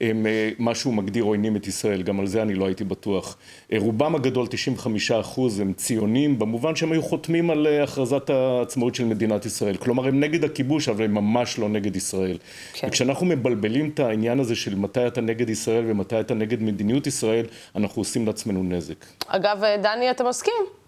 הם 0.00 0.26
אה, 0.26 0.50
מה 0.58 0.74
שהוא 0.74 0.94
מגדיר 0.94 1.24
עוינים 1.24 1.56
את 1.56 1.66
ישראל, 1.66 2.02
גם 2.02 2.20
על 2.20 2.26
זה 2.26 2.42
אני 2.42 2.54
לא 2.54 2.66
הייתי 2.66 2.84
בטוח. 2.84 3.36
אה, 3.72 3.78
רובם 3.78 4.14
הגדול, 4.14 4.46
95 4.46 5.10
אחוז, 5.10 5.60
הם 5.60 5.72
ציונים, 5.72 6.38
במובן 6.38 6.76
שהם 6.76 6.92
היו 6.92 7.02
חותמים 7.02 7.50
על 7.50 7.66
אה, 7.66 7.82
הכרזת 7.82 8.30
העצמאות 8.30 8.94
של 8.94 9.04
מדינת 9.04 9.46
ישראל. 9.46 9.76
כלומר, 9.76 10.08
הם 10.08 10.20
נגד 10.20 10.44
הכיבוש, 10.44 10.88
אבל 10.88 11.04
הם 11.04 11.14
ממש 11.14 11.58
לא 11.58 11.68
נגד 11.68 11.96
ישראל. 11.96 12.38
כן. 12.72 12.88
וכשאנחנו 12.88 13.26
מבלבלים 13.26 13.90
את 13.94 14.00
העניין 14.00 14.40
הזה 14.40 14.56
של 14.56 14.74
מתי 14.74 15.06
אתה 15.06 15.20
נגד 15.20 15.50
ישראל 15.50 15.84
ומתי 15.86 16.20
אתה 16.20 16.34
נגד 16.34 16.62
מדיניות 16.62 17.06
ישראל, 17.06 17.46
אנחנו 17.76 18.00
עושים 18.00 18.26
לעצמנו 18.26 18.62
נזק. 18.62 19.04
אגב, 19.26 19.62
דני, 19.82 20.10
אתה 20.10 20.24
מסכים? 20.24 20.79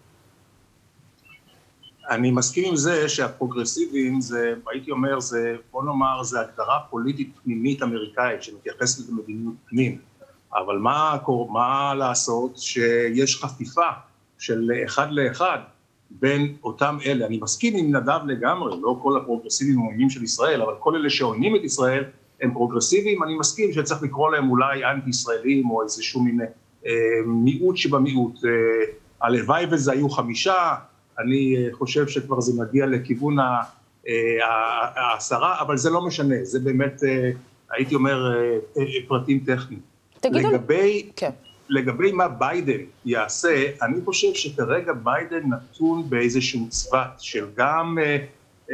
אני 2.13 2.31
מסכים 2.31 2.69
עם 2.69 2.77
זה 2.77 3.09
שהפרוגרסיבים 3.09 4.21
זה, 4.21 4.55
הייתי 4.71 4.91
אומר, 4.91 5.21
זה, 5.21 5.57
בוא 5.71 5.85
נאמר, 5.85 6.23
זה 6.23 6.41
הגדרה 6.41 6.79
פוליטית 6.91 7.31
פנימית 7.45 7.83
אמריקאית 7.83 8.43
שמתייחסת 8.43 9.09
למדיניות 9.09 9.55
פנים. 9.69 9.99
אבל 10.55 10.79
מה, 10.79 11.17
מה 11.51 11.95
לעשות 11.95 12.57
שיש 12.57 13.37
חפיפה 13.37 13.89
של 14.39 14.71
אחד 14.85 15.07
לאחד 15.11 15.59
בין 16.11 16.57
אותם 16.65 16.99
אלה. 17.07 17.27
אני 17.27 17.39
מסכים 17.43 17.77
עם 17.77 17.97
נדב 17.97 18.21
לגמרי, 18.27 18.77
לא 18.83 18.99
כל 19.03 19.21
הפרוגרסיבים 19.21 19.79
עוינים 19.79 20.11
של 20.11 20.23
ישראל, 20.23 20.63
אבל 20.63 20.75
כל 20.79 20.97
אלה 20.97 21.11
שעוינים 21.11 21.57
את 21.57 21.65
ישראל 21.65 22.05
הם 22.43 22.53
פרוגרסיביים, 22.53 23.23
אני 23.23 23.39
מסכים 23.39 23.73
שצריך 23.73 24.03
לקרוא 24.03 24.31
להם 24.31 24.51
אולי 24.51 24.85
אנטי 24.85 25.11
ישראלים 25.11 25.71
או 25.71 25.83
איזשהו 25.83 26.23
מין 26.23 26.41
אה, 26.87 26.93
מיעוט 27.27 27.77
שבמיעוט. 27.77 28.45
אה, 28.45 28.51
הלוואי 29.23 29.67
וזה 29.71 29.93
היו 29.93 30.11
חמישה, 30.11 30.75
אני 31.19 31.57
אה, 31.57 31.69
חושב 31.73 32.09
שכבר 32.09 32.41
זה 32.41 32.63
מגיע 32.63 32.87
לכיוון 32.87 33.37
אה, 33.39 33.63
העשרה, 34.95 35.61
אבל 35.61 35.77
זה 35.77 35.91
לא 35.91 36.07
משנה, 36.07 36.35
זה 36.43 36.61
באמת, 36.61 37.05
אה, 37.05 37.31
הייתי 37.71 37.95
אומר, 37.95 38.35
פרטים 39.09 39.39
טכניים. 39.39 39.81
תגידו... 40.21 40.49
לגבי, 40.49 41.11
כן. 41.17 41.31
לגבי 41.69 42.13
מה 42.13 42.29
ביידן 42.29 42.85
יעשה, 43.05 43.65
אני 43.83 44.01
חושב 44.05 44.35
שכרגע 44.35 44.93
ביידן 44.93 45.43
נתון 45.49 46.11
באיזשהו 46.11 46.67
צוות 46.69 47.09
של 47.19 47.47
גם 47.57 47.99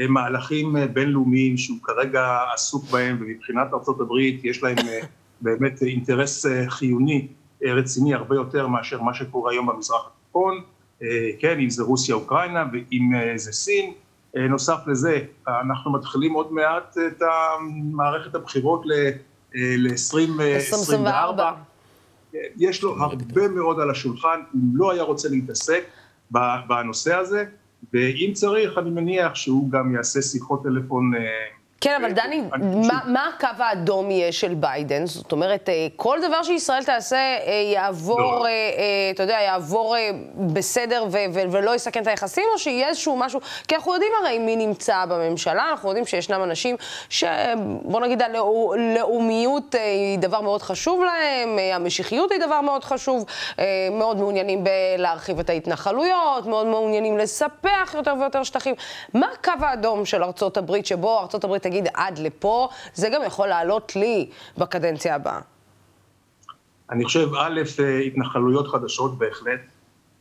מהלכים 0.09 0.77
בינלאומיים 0.93 1.57
שהוא 1.57 1.79
כרגע 1.83 2.39
עסוק 2.55 2.85
בהם, 2.91 3.17
ומבחינת 3.21 3.67
ארה"ב 3.73 4.19
יש 4.45 4.63
להם 4.63 4.77
באמת 5.41 5.83
אינטרס 5.83 6.47
חיוני 6.69 7.29
רציני 7.63 8.15
הרבה 8.15 8.35
יותר 8.35 8.67
מאשר 8.67 9.03
מה 9.03 9.15
שקורה 9.15 9.53
היום 9.53 9.67
במזרח 9.67 10.11
התיכון. 10.11 10.61
אה, 11.03 11.31
כן, 11.39 11.59
אם 11.59 11.71
זה 11.71 11.83
רוסיה 11.83 12.15
אוקראינה 12.15 12.65
ואם 12.73 13.11
אה, 13.15 13.39
זה 13.39 13.53
סין. 13.53 13.93
אה, 14.37 14.49
נוסף 14.49 14.79
לזה, 14.87 15.21
אנחנו 15.49 15.93
מתחילים 15.93 16.33
עוד 16.33 16.53
מעט 16.53 16.97
את 17.07 17.23
מערכת 17.93 18.35
הבחירות 18.35 18.83
ל-2024. 18.87 21.41
יש 22.57 22.83
לו 22.83 23.03
הרבה 23.03 23.49
מאוד 23.49 23.81
על 23.81 23.91
השולחן, 23.91 24.41
הוא 24.53 24.61
לא 24.75 24.93
היה 24.93 25.03
רוצה 25.03 25.29
להתעסק 25.29 25.85
בנושא 26.69 27.15
הזה, 27.15 27.45
ואם 27.93 28.31
צריך, 28.35 28.79
אני 28.79 28.91
מניח 28.91 29.35
שהוא 29.35 29.71
גם 29.71 29.95
יעשה 29.95 30.23
שיחות 30.23 30.63
טלפון 30.63 31.13
כן, 31.81 32.05
אבל 32.05 32.13
דני, 32.13 32.43
מה, 32.61 33.01
מה 33.05 33.31
הקו 33.37 33.63
האדום 33.63 34.11
יהיה 34.11 34.33
של 34.33 34.55
ביידן? 34.55 35.07
זאת 35.07 35.33
אומרת, 35.33 35.69
אה, 35.69 35.87
כל 35.97 36.19
דבר 36.29 36.43
שישראל 36.43 36.85
תעשה 36.85 37.17
אה, 37.17 37.53
יעבור, 37.73 38.21
לא. 38.21 38.47
אה, 38.47 38.53
אתה 39.15 39.23
יודע, 39.23 39.39
יעבור 39.41 39.97
בסדר 40.37 41.05
ו- 41.11 41.19
ו- 41.35 41.51
ולא 41.51 41.75
יסכן 41.75 42.03
את 42.03 42.07
היחסים, 42.07 42.45
או 42.55 42.59
שיהיה 42.59 42.89
איזשהו 42.89 43.17
משהו... 43.17 43.41
כי 43.69 43.75
אנחנו 43.75 43.93
יודעים 43.93 44.13
הרי 44.23 44.39
מי 44.39 44.57
נמצא 44.57 45.05
בממשלה, 45.09 45.71
אנחנו 45.71 45.89
יודעים 45.89 46.07
שישנם 46.07 46.43
אנשים 46.43 46.77
שבוא 47.09 48.01
נגיד 48.01 48.23
הלאומיות 48.23 49.75
היא 49.75 50.19
דבר 50.19 50.41
מאוד 50.41 50.63
חשוב 50.63 51.05
להם, 51.05 51.59
המשיחיות 51.75 52.33
היא 52.33 52.41
דבר 52.41 52.61
מאוד 52.61 52.85
חשוב, 52.85 53.25
מאוד 53.93 54.17
מעוניינים 54.17 54.65
להרחיב 54.99 55.39
את 55.39 55.51
ההתנחלויות, 55.51 56.47
מאוד 56.47 56.67
מעוניינים 56.67 57.19
לספח 57.19 57.95
יותר 57.95 58.15
ויותר 58.21 58.43
שטחים. 58.43 58.75
מה 59.15 59.27
הקו 59.35 59.53
האדום 59.61 60.05
של 60.05 60.25
ארצות 60.25 60.57
הברית, 60.57 60.87
שבו 60.87 61.19
ארצות 61.19 61.45
הברית 61.45 61.67
תגיד 61.69 61.89
עד 61.95 62.19
לפה, 62.19 62.69
זה 62.95 63.09
גם 63.09 63.21
יכול 63.27 63.49
לעלות 63.49 63.97
לי 63.97 64.31
בקדנציה 64.59 65.15
הבאה. 65.15 65.41
אני 66.91 67.05
חושב, 67.05 67.29
א', 67.35 67.61
אה, 67.81 67.99
התנחלויות 67.99 68.69
חדשות 68.69 69.19
בהחלט. 69.19 69.61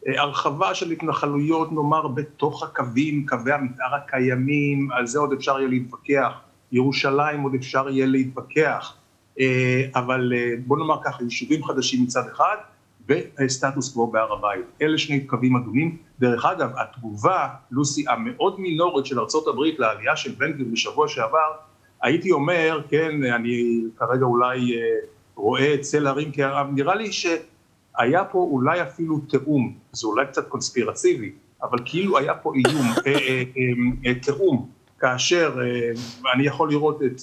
אה, 0.07 0.21
הרחבה 0.21 0.75
של 0.75 0.91
התנחלויות, 0.91 1.71
נאמר, 1.71 2.07
בתוך 2.07 2.63
הקווים, 2.63 3.25
קווי 3.25 3.53
המתאר 3.53 3.95
הקיימים, 3.95 4.91
על 4.91 5.07
זה 5.07 5.19
עוד 5.19 5.33
אפשר 5.33 5.59
יהיה 5.59 5.69
להתווכח. 5.69 6.31
ירושלים 6.71 7.41
עוד 7.41 7.53
אפשר 7.53 7.89
יהיה 7.89 8.05
להתווכח. 8.05 8.93
אה, 9.39 9.81
אבל 9.95 10.33
בוא 10.65 10.77
נאמר 10.77 10.97
ככה, 11.03 11.23
יישובים 11.23 11.63
חדשים 11.63 12.03
מצד 12.03 12.23
אחד, 12.31 12.57
וסטטוס 13.07 13.93
קוו 13.93 14.07
בהר 14.07 14.33
הבית. 14.33 14.65
אלה 14.81 14.97
שני 14.97 15.19
קווים 15.19 15.55
אדומים. 15.55 15.97
דרך 16.19 16.45
אגב, 16.45 16.69
התגובה, 16.77 17.47
לוסי, 17.71 18.05
המאוד 18.07 18.59
מינורית 18.59 19.05
של 19.05 19.19
הברית 19.47 19.79
לעלייה 19.79 20.15
של 20.15 20.31
בן 20.31 20.51
גביר 20.51 20.67
בשבוע 20.71 21.07
שעבר, 21.07 21.51
הייתי 22.01 22.31
אומר, 22.31 22.81
כן, 22.89 23.23
אני 23.23 23.81
כרגע 23.97 24.25
אולי 24.25 24.75
אה, 24.75 24.81
רואה 25.35 25.77
צל 25.77 26.07
הרים 26.07 26.31
כהרב, 26.33 26.67
נראה 26.73 26.95
לי 26.95 27.11
שהיה 27.11 28.23
פה 28.31 28.39
אולי 28.39 28.81
אפילו 28.81 29.19
תיאום, 29.19 29.73
זה 29.91 30.07
אולי 30.07 30.25
קצת 30.25 30.47
קונספירציבי, 30.47 31.31
אבל 31.63 31.77
כאילו 31.85 32.17
היה 32.17 32.33
פה 32.33 32.53
איום, 32.55 32.85
אה, 33.07 33.43
אה, 34.05 34.13
תיאום, 34.13 34.69
כאשר 34.99 35.59
אני 36.33 36.45
יכול 36.45 36.71
לראות 36.71 37.03
את 37.03 37.21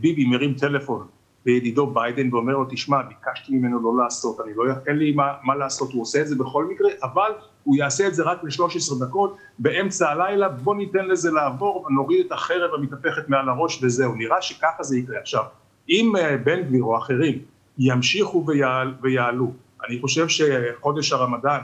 ביבי 0.00 0.24
מרים 0.24 0.54
טלפון 0.54 1.06
לידידו 1.48 1.86
ביידן 1.86 2.34
ואומר 2.34 2.52
לו, 2.52 2.66
תשמע, 2.70 3.02
ביקשתי 3.02 3.54
ממנו 3.54 3.82
לא 3.82 4.02
לעשות, 4.02 4.40
אני 4.40 4.54
לא, 4.56 4.64
אין 4.86 4.96
לי 4.96 5.12
מה, 5.12 5.32
מה 5.44 5.54
לעשות, 5.54 5.92
הוא 5.92 6.02
עושה 6.02 6.20
את 6.20 6.28
זה 6.28 6.36
בכל 6.36 6.64
מקרה, 6.64 6.90
אבל 7.02 7.30
הוא 7.64 7.76
יעשה 7.76 8.06
את 8.06 8.14
זה 8.14 8.22
רק 8.22 8.44
ל-13 8.44 9.04
דקות, 9.06 9.36
באמצע 9.58 10.10
הלילה, 10.10 10.48
בוא 10.48 10.74
ניתן 10.74 11.04
לזה 11.04 11.30
לעבור 11.30 11.86
ונוריד 11.86 12.26
את 12.26 12.32
החרב 12.32 12.74
המתהפכת 12.74 13.28
מעל 13.28 13.48
הראש 13.48 13.82
וזהו, 13.82 14.14
נראה 14.14 14.42
שככה 14.42 14.82
זה 14.82 14.98
יקרה. 14.98 15.18
עכשיו, 15.18 15.44
אם 15.88 16.12
אה, 16.16 16.36
בן 16.36 16.62
גביר 16.62 16.82
או 16.82 16.98
אחרים 16.98 17.38
ימשיכו 17.78 18.44
ויעל, 18.46 18.94
ויעלו, 19.02 19.52
אני 19.88 20.00
חושב 20.00 20.26
שחודש 20.28 21.12
הרמדאן 21.12 21.60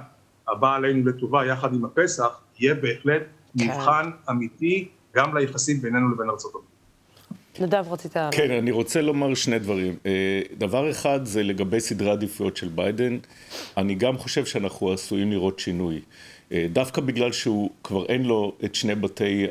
הבא 0.49 0.75
עלינו 0.75 1.09
לטובה 1.09 1.47
יחד 1.47 1.75
עם 1.75 1.85
הפסח, 1.85 2.41
יהיה 2.59 2.75
בהחלט 2.75 3.23
כן. 3.59 3.65
מבחן 3.65 4.11
אמיתי 4.31 4.89
גם 5.15 5.37
ליחסים 5.37 5.77
בינינו 5.81 6.15
לבין 6.15 6.31
ארצות 6.31 6.55
הברית. 6.55 6.74
נדב, 7.61 7.85
רצית... 7.91 8.17
כן, 8.31 8.51
אני 8.51 8.71
רוצה 8.71 9.01
לומר 9.01 9.35
שני 9.35 9.59
דברים. 9.59 9.97
אה, 10.07 10.41
דבר 10.59 10.91
אחד 10.91 11.25
זה 11.25 11.43
לגבי 11.43 11.81
סדרי 11.81 12.11
עדיפויות 12.11 12.57
של 12.57 12.69
ביידן. 12.69 13.19
אני 13.77 13.95
גם 13.95 14.19
חושב 14.19 14.45
שאנחנו 14.45 14.93
עשויים 14.93 15.31
לראות 15.31 15.59
שינוי. 15.59 16.01
אה, 16.53 16.67
דווקא 16.73 17.01
בגלל 17.01 17.33
שהוא 17.33 17.71
כבר 17.85 18.07
אין 18.07 18.23
לו 18.23 18.53
את 18.65 18.75
שני 18.75 18.95
בתי, 18.95 19.47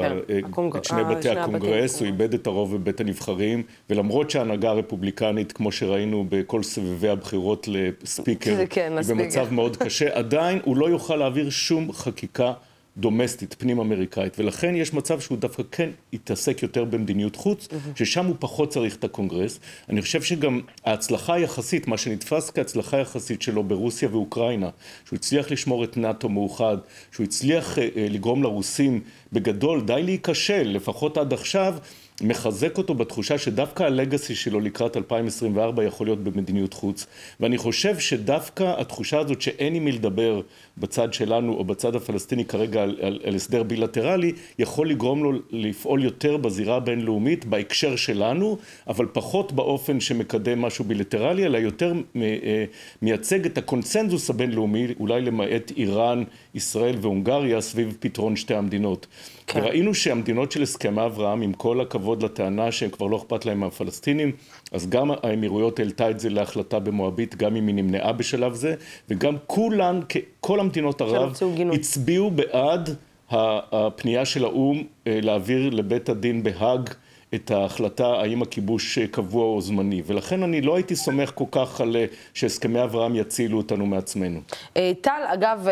כן, 0.00 0.44
הקונג... 0.46 0.76
את 0.76 0.84
שני 0.84 1.04
בתי 1.04 1.28
הקונגרס, 1.28 2.00
הוא 2.00 2.06
איבד 2.06 2.34
את 2.34 2.46
הרוב 2.46 2.76
בבית 2.76 3.00
הנבחרים, 3.00 3.62
ולמרות 3.90 4.30
שההנהגה 4.30 4.70
הרפובליקנית, 4.70 5.52
כמו 5.52 5.72
שראינו 5.72 6.26
בכל 6.28 6.62
סבבי 6.62 7.08
הבחירות 7.08 7.68
ל 7.68 7.79
speaker, 7.79 8.64
כן, 8.70 8.92
היא 8.98 9.06
במצב 9.08 9.52
מאוד 9.52 9.76
קשה, 9.76 10.18
עדיין 10.18 10.58
הוא 10.64 10.76
לא 10.76 10.90
יוכל 10.90 11.16
להעביר 11.16 11.50
שום 11.50 11.92
חקיקה 11.92 12.52
דומסטית, 12.96 13.54
פנים 13.58 13.78
אמריקאית, 13.80 14.38
ולכן 14.38 14.74
יש 14.76 14.94
מצב 14.94 15.20
שהוא 15.20 15.38
דווקא 15.38 15.62
כן 15.72 15.90
יתעסק 16.12 16.62
יותר 16.62 16.84
במדיניות 16.84 17.36
חוץ, 17.36 17.68
ששם 17.94 18.26
הוא 18.26 18.36
פחות 18.38 18.70
צריך 18.70 18.96
את 18.96 19.04
הקונגרס. 19.04 19.60
אני 19.88 20.02
חושב 20.02 20.22
שגם 20.22 20.60
ההצלחה 20.84 21.34
היחסית, 21.34 21.88
מה 21.88 21.98
שנתפס 21.98 22.50
כהצלחה 22.50 22.98
יחסית 22.98 23.42
שלו 23.42 23.62
ברוסיה 23.62 24.08
ואוקראינה, 24.12 24.70
שהוא 25.06 25.16
הצליח 25.16 25.50
לשמור 25.50 25.84
את 25.84 25.96
נאט"ו 25.96 26.28
מאוחד, 26.28 26.76
שהוא 27.12 27.24
הצליח 27.24 27.78
uh, 27.78 27.80
לגרום 27.96 28.42
לרוסים 28.42 29.00
בגדול 29.32 29.80
די 29.80 30.02
להיכשל, 30.04 30.62
לפחות 30.62 31.18
עד 31.18 31.32
עכשיו, 31.32 31.74
מחזק 32.22 32.78
אותו 32.78 32.94
בתחושה 32.94 33.38
שדווקא 33.38 33.82
הלגאסי 33.82 34.34
שלו 34.34 34.60
לקראת 34.60 34.96
2024 34.96 35.84
יכול 35.84 36.06
להיות 36.06 36.24
במדיניות 36.24 36.74
חוץ, 36.74 37.06
ואני 37.40 37.58
חושב 37.58 37.98
שדווקא 37.98 38.74
התחושה 38.80 39.18
הזאת 39.18 39.42
שאין 39.42 39.74
עם 39.74 39.84
מי 39.84 39.92
לדבר 39.92 40.40
בצד 40.78 41.12
שלנו 41.12 41.54
או 41.54 41.64
בצד 41.64 41.96
הפלסטיני 41.96 42.44
כרגע 42.44 42.82
על, 42.82 42.96
על, 43.02 43.20
על 43.24 43.34
הסדר 43.34 43.62
בילטרלי, 43.62 44.32
יכול 44.58 44.90
לגרום 44.90 45.24
לו 45.24 45.32
לפעול 45.50 46.04
יותר 46.04 46.36
בזירה 46.36 46.76
הבינלאומית 46.76 47.44
בהקשר 47.44 47.96
שלנו, 47.96 48.58
אבל 48.88 49.06
פחות 49.12 49.52
באופן 49.52 50.00
שמקדם 50.00 50.60
משהו 50.60 50.84
בילטרלי, 50.84 51.44
אלא 51.44 51.58
יותר 51.58 51.92
אה, 52.16 52.64
מייצג 53.02 53.46
את 53.46 53.58
הקונצנזוס 53.58 54.30
הבינלאומי, 54.30 54.86
אולי 55.00 55.20
למעט 55.20 55.72
איראן, 55.76 56.24
ישראל 56.54 56.94
והונגריה, 57.00 57.60
סביב 57.60 57.96
פתרון 58.00 58.36
שתי 58.36 58.54
המדינות. 58.54 59.06
כן. 59.46 59.60
וראינו 59.60 59.94
שהמדינות 59.94 60.52
של 60.52 60.62
הסכמי 60.62 61.04
אברהם, 61.04 61.42
עם 61.42 61.52
כל 61.52 61.80
הכבוד 61.80 62.03
לטענה 62.22 62.72
שהם 62.72 62.90
כבר 62.90 63.06
לא 63.06 63.16
אכפת 63.16 63.46
להם 63.46 63.60
מהפלסטינים, 63.60 64.32
אז 64.72 64.90
גם 64.90 65.10
האמירויות 65.22 65.78
העלתה 65.78 66.10
את 66.10 66.20
זה 66.20 66.30
להחלטה 66.30 66.78
במואבית, 66.78 67.34
גם 67.34 67.56
אם 67.56 67.66
היא 67.66 67.74
נמנעה 67.74 68.12
בשלב 68.12 68.54
זה, 68.54 68.74
וגם 69.08 69.36
כולן, 69.46 70.00
כל 70.40 70.60
המדינות 70.60 71.00
ערב, 71.00 71.32
הצביעו 71.72 72.30
בעד 72.30 72.90
הפנייה 73.30 74.24
של 74.24 74.44
האו"ם 74.44 74.82
אה, 75.06 75.18
להעביר 75.22 75.70
לבית 75.70 76.08
הדין 76.08 76.42
בהאג 76.42 76.90
את 77.34 77.50
ההחלטה 77.50 78.06
האם 78.06 78.42
הכיבוש 78.42 78.98
קבוע 78.98 79.44
או 79.44 79.60
זמני, 79.60 80.02
ולכן 80.06 80.42
אני 80.42 80.60
לא 80.60 80.74
הייתי 80.74 80.96
סומך 80.96 81.32
כל 81.34 81.44
כך 81.50 81.80
על 81.80 81.96
אה, 81.96 82.04
שהסכמי 82.34 82.82
אברהם 82.82 83.16
יצילו 83.16 83.58
אותנו 83.58 83.86
מעצמנו. 83.86 84.40
אה, 84.76 84.92
טל, 85.00 85.22
אגב, 85.26 85.68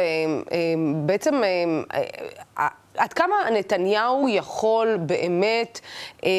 בעצם 1.06 1.34
עד 2.96 3.12
כמה 3.12 3.34
נתניהו 3.52 4.28
יכול 4.28 4.96
באמת 4.96 5.80
אה, 6.24 6.30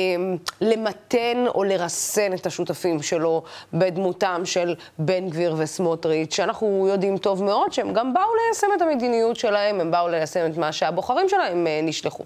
למתן 0.62 1.45
או 1.48 1.63
לרסן 1.63 2.33
את 2.33 2.45
השותפים 2.45 3.01
שלו 3.01 3.43
בדמותם 3.74 4.41
של 4.45 4.75
בן 4.98 5.29
גביר 5.29 5.55
וסמוטריץ', 5.57 6.36
שאנחנו 6.36 6.88
יודעים 6.89 7.17
טוב 7.17 7.43
מאוד 7.43 7.74
שהם 7.74 7.93
גם 7.93 8.13
באו 8.13 8.36
ליישם 8.36 8.67
את 8.77 8.81
המדיניות 8.81 9.36
שלהם, 9.36 9.79
הם 9.79 9.91
באו 9.91 10.07
ליישם 10.07 10.51
את 10.51 10.57
מה 10.57 10.72
שהבוחרים 10.72 11.29
שלהם 11.29 11.67
אה, 11.67 11.79
נשלחו. 11.83 12.24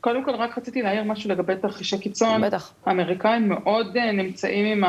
קודם 0.00 0.24
כל, 0.24 0.34
רק 0.34 0.58
רציתי 0.58 0.82
להעיר 0.82 1.04
משהו 1.04 1.30
לגבי 1.30 1.56
תרחישי 1.56 1.98
קיצון. 1.98 2.42
בטח. 2.42 2.72
האמריקאים 2.86 3.48
מאוד 3.48 3.96
uh, 3.96 4.12
נמצאים 4.12 4.66
עם 4.66 4.84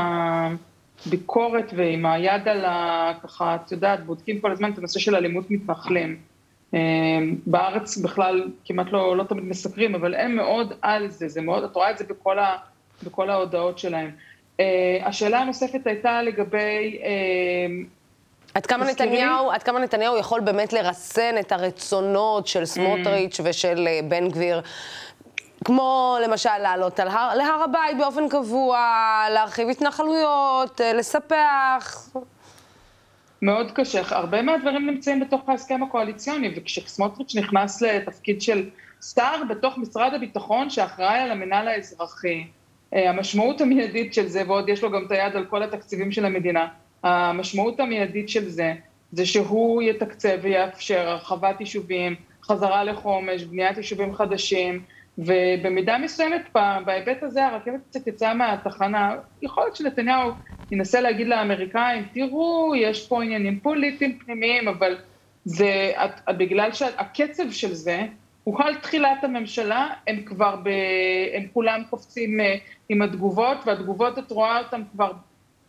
הביקורת 1.06 1.74
ועם 1.76 2.06
היד 2.06 2.48
על 2.48 2.66
ה... 2.66 3.12
ככה, 3.24 3.56
את 3.56 3.72
יודעת, 3.72 4.06
בודקים 4.06 4.40
כל 4.40 4.52
הזמן 4.52 4.72
את 4.72 4.78
הנושא 4.78 5.00
של 5.00 5.16
אלימות 5.16 5.52
מתנחלים. 5.52 6.18
אמ, 6.74 7.36
בארץ 7.46 7.98
בכלל 7.98 8.44
כמעט 8.66 8.88
לא, 8.92 9.18
לא 9.18 9.24
תמיד 9.24 9.44
מסקרים, 9.44 9.96
אבל 9.96 10.16
הם 10.16 10.36
מאוד 10.36 10.74
על 10.82 11.10
זה, 11.10 11.28
זה 11.28 11.42
מאוד, 11.42 11.64
את 11.64 11.76
רואה 11.76 11.92
את 11.92 11.98
זה 11.98 12.04
בכל, 12.04 12.40
ה, 12.40 12.58
בכל 13.04 13.30
ההודעות 13.30 13.80
שלהם. 13.80 14.12
אה, 14.60 15.00
השאלה 15.04 15.40
הנוספת 15.40 15.88
הייתה 15.88 16.22
לגבי... 16.22 17.00
אמ, 17.04 17.86
עד 18.54 18.66
כמה, 18.66 18.86
נתניהו, 18.86 19.52
עד 19.52 19.64
כמה 19.64 19.80
נתניהו 19.80 20.18
יכול 20.18 20.40
באמת 20.40 20.74
לרסן 20.74 21.36
את 21.40 21.52
הרצונות 21.52 22.48
של 22.48 22.66
סמוטריץ' 22.66 23.40
mm. 23.40 23.44
ושל 23.46 23.88
אה, 23.88 24.00
בן 24.04 24.30
גביר, 24.30 24.62
כמו 25.66 26.18
למשל 26.24 26.58
לעלות 26.62 27.00
על 27.00 27.08
הר, 27.08 27.36
להר 27.36 27.64
הבית 27.64 27.98
באופן 27.98 28.30
קבוע, 28.30 28.78
להרחיב 29.30 29.70
התנחלויות, 29.70 30.82
אה, 30.82 30.94
לספח. 30.94 32.10
מאוד 33.42 33.72
קשה. 33.72 34.02
הרבה 34.10 34.42
מהדברים 34.42 34.90
נמצאים 34.90 35.20
בתוך 35.20 35.50
ההסכם 35.50 35.84
הקואליציוני, 35.84 36.54
וכשסמוטריץ' 36.56 37.36
נכנס 37.36 37.82
לתפקיד 37.82 38.42
של 38.42 38.70
שר 39.02 39.42
בתוך 39.50 39.78
משרד 39.78 40.14
הביטחון 40.14 40.70
שאחראי 40.70 41.20
על 41.20 41.32
המינהל 41.32 41.68
האזרחי, 41.68 42.44
אה, 42.94 43.10
המשמעות 43.10 43.62
המיידית 43.62 44.14
של 44.14 44.28
זה, 44.28 44.44
ועוד 44.48 44.70
יש 44.70 44.84
לו 44.84 44.92
גם 44.92 45.06
את 45.06 45.12
היד 45.12 45.36
על 45.36 45.46
כל 45.46 45.64
התקציבים 45.64 46.12
של 46.12 46.26
המדינה, 46.26 46.68
המשמעות 47.04 47.80
המיידית 47.80 48.30
של 48.30 48.50
זה, 48.50 48.74
זה 49.12 49.26
שהוא 49.26 49.82
יתקצב 49.82 50.38
ויאפשר 50.42 51.10
הרחבת 51.10 51.60
יישובים, 51.60 52.16
חזרה 52.44 52.84
לחומש, 52.84 53.44
בניית 53.44 53.78
יישובים 53.78 54.16
חדשים, 54.16 54.82
ובמידה 55.26 55.98
מסוימת 55.98 56.42
בהיבט 56.86 57.24
הזה 57.24 57.46
הרכבת 57.46 57.80
קצת 57.90 58.08
יצאה 58.08 58.34
מהתחנה, 58.34 59.16
יכול 59.42 59.64
להיות 59.64 59.76
שנתניהו 59.76 60.32
ינסה 60.72 61.02
להגיד 61.02 61.28
לאמריקאים, 61.28 62.06
תראו, 62.14 62.74
יש 62.76 63.08
פה 63.08 63.24
עניינים 63.24 63.60
פוליטיים 63.60 64.20
פנימיים, 64.20 64.68
אבל 64.68 64.98
זה, 65.46 65.94
בגלל 66.38 66.72
שהקצב 66.74 67.52
של 67.52 67.74
זה, 67.74 68.02
הוא 68.44 68.64
על 68.64 68.76
תחילת 68.76 69.24
הממשלה, 69.24 69.88
הם 70.08 70.22
כבר, 70.26 70.56
ב, 70.56 70.70
הם 71.34 71.48
כולם 71.54 71.84
קופצים 71.90 72.40
אה, 72.40 72.56
עם 72.90 73.02
התגובות, 73.02 73.58
והתגובות, 73.66 74.20
את 74.20 74.32
רואה 74.32 74.60
אותן 74.60 74.82
כבר 74.92 75.12